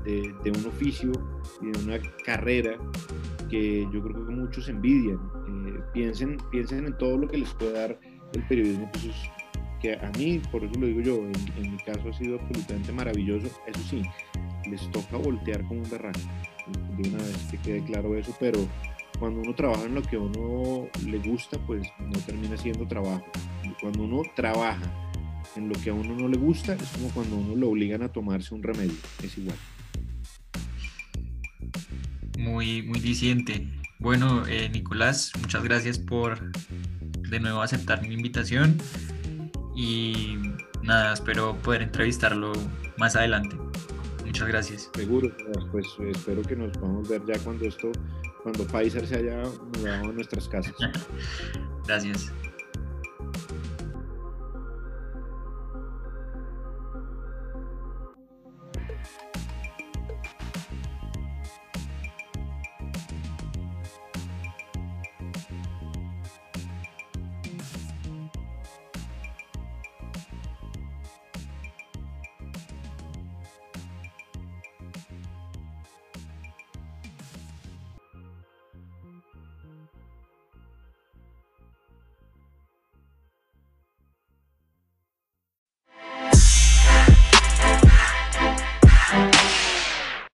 de, 0.05 0.35
de, 0.43 0.51
un 0.51 0.67
oficio 0.67 1.13
y 1.61 1.67
de 1.67 1.85
una 1.85 1.99
carrera 2.25 2.79
que 3.49 3.89
yo 3.93 4.03
creo 4.03 4.27
que 4.27 4.33
muchos 4.33 4.69
envidian. 4.69 5.19
Eh, 5.49 5.81
piensen, 5.93 6.39
piensen 6.51 6.87
en 6.87 6.99
todo 6.99 7.19
lo 7.19 7.29
que 7.29 7.39
les 7.39 7.53
puede 7.55 7.73
dar 7.73 7.99
el 8.33 8.43
periodismo, 8.47 8.91
pues, 8.93 9.15
que 9.81 9.95
a 9.95 10.11
mí, 10.19 10.41
por 10.51 10.65
eso 10.65 10.79
lo 10.79 10.87
digo 10.87 11.01
yo, 11.01 11.17
en, 11.17 11.73
mi 11.73 11.79
caso 11.79 12.09
ha 12.09 12.13
sido 12.13 12.39
absolutamente 12.41 12.93
maravilloso. 12.93 13.49
Eso 13.67 13.81
sí, 13.89 14.03
les 14.69 14.91
toca 14.91 15.17
voltear 15.17 15.63
como 15.67 15.83
un 15.83 15.91
berraco, 15.91 16.21
de 16.97 17.09
una 17.09 17.19
vez 17.19 17.49
que 17.51 17.59
quede 17.59 17.85
claro 17.85 18.17
eso, 18.17 18.35
pero 18.39 18.59
cuando 19.19 19.41
uno 19.41 19.55
trabaja 19.55 19.85
en 19.85 19.95
lo 19.95 20.03
que 20.03 20.17
a 20.17 20.21
uno 20.21 20.89
le 21.07 21.19
gusta, 21.19 21.59
pues 21.67 21.89
no 22.01 22.19
termina 22.21 22.57
siendo 22.57 22.87
trabajo. 22.87 23.25
Cuando 23.81 24.03
uno 24.05 24.23
trabaja 24.35 24.93
en 25.57 25.69
lo 25.69 25.75
que 25.77 25.91
a 25.91 25.95
uno 25.95 26.15
no 26.15 26.29
le 26.29 26.39
gusta, 26.39 26.75
es 26.75 26.89
como 26.91 27.09
cuando 27.11 27.37
uno 27.37 27.57
lo 27.57 27.71
obligan 27.71 28.03
a 28.03 28.09
tomarse 28.09 28.55
un 28.55 28.63
remedio, 28.63 28.97
es 29.23 29.39
igual. 29.39 29.57
Muy, 32.39 32.83
muy 32.83 33.01
diciente. 33.01 33.67
Bueno, 33.99 34.47
eh, 34.47 34.71
Nicolás, 34.73 35.33
muchas 35.41 35.65
gracias 35.65 35.99
por 35.99 36.53
de 37.29 37.41
nuevo 37.41 37.61
aceptar 37.61 38.01
mi 38.01 38.15
invitación 38.15 38.79
y 39.75 40.39
nada, 40.83 41.15
espero 41.15 41.57
poder 41.57 41.83
entrevistarlo 41.83 42.53
más 42.97 43.17
adelante. 43.17 43.57
Muchas 44.25 44.47
gracias. 44.47 44.91
Seguro, 44.95 45.33
pues 45.73 45.87
espero 46.15 46.43
que 46.43 46.55
nos 46.55 46.77
podamos 46.79 47.09
ver 47.09 47.23
ya 47.27 47.37
cuando 47.41 47.65
esto, 47.65 47.91
cuando 48.45 48.65
Pfizer 48.69 49.05
se 49.05 49.17
haya 49.17 49.43
mudado 49.77 50.11
a 50.11 50.13
nuestras 50.13 50.49
casas. 50.49 50.75
gracias. 51.89 52.33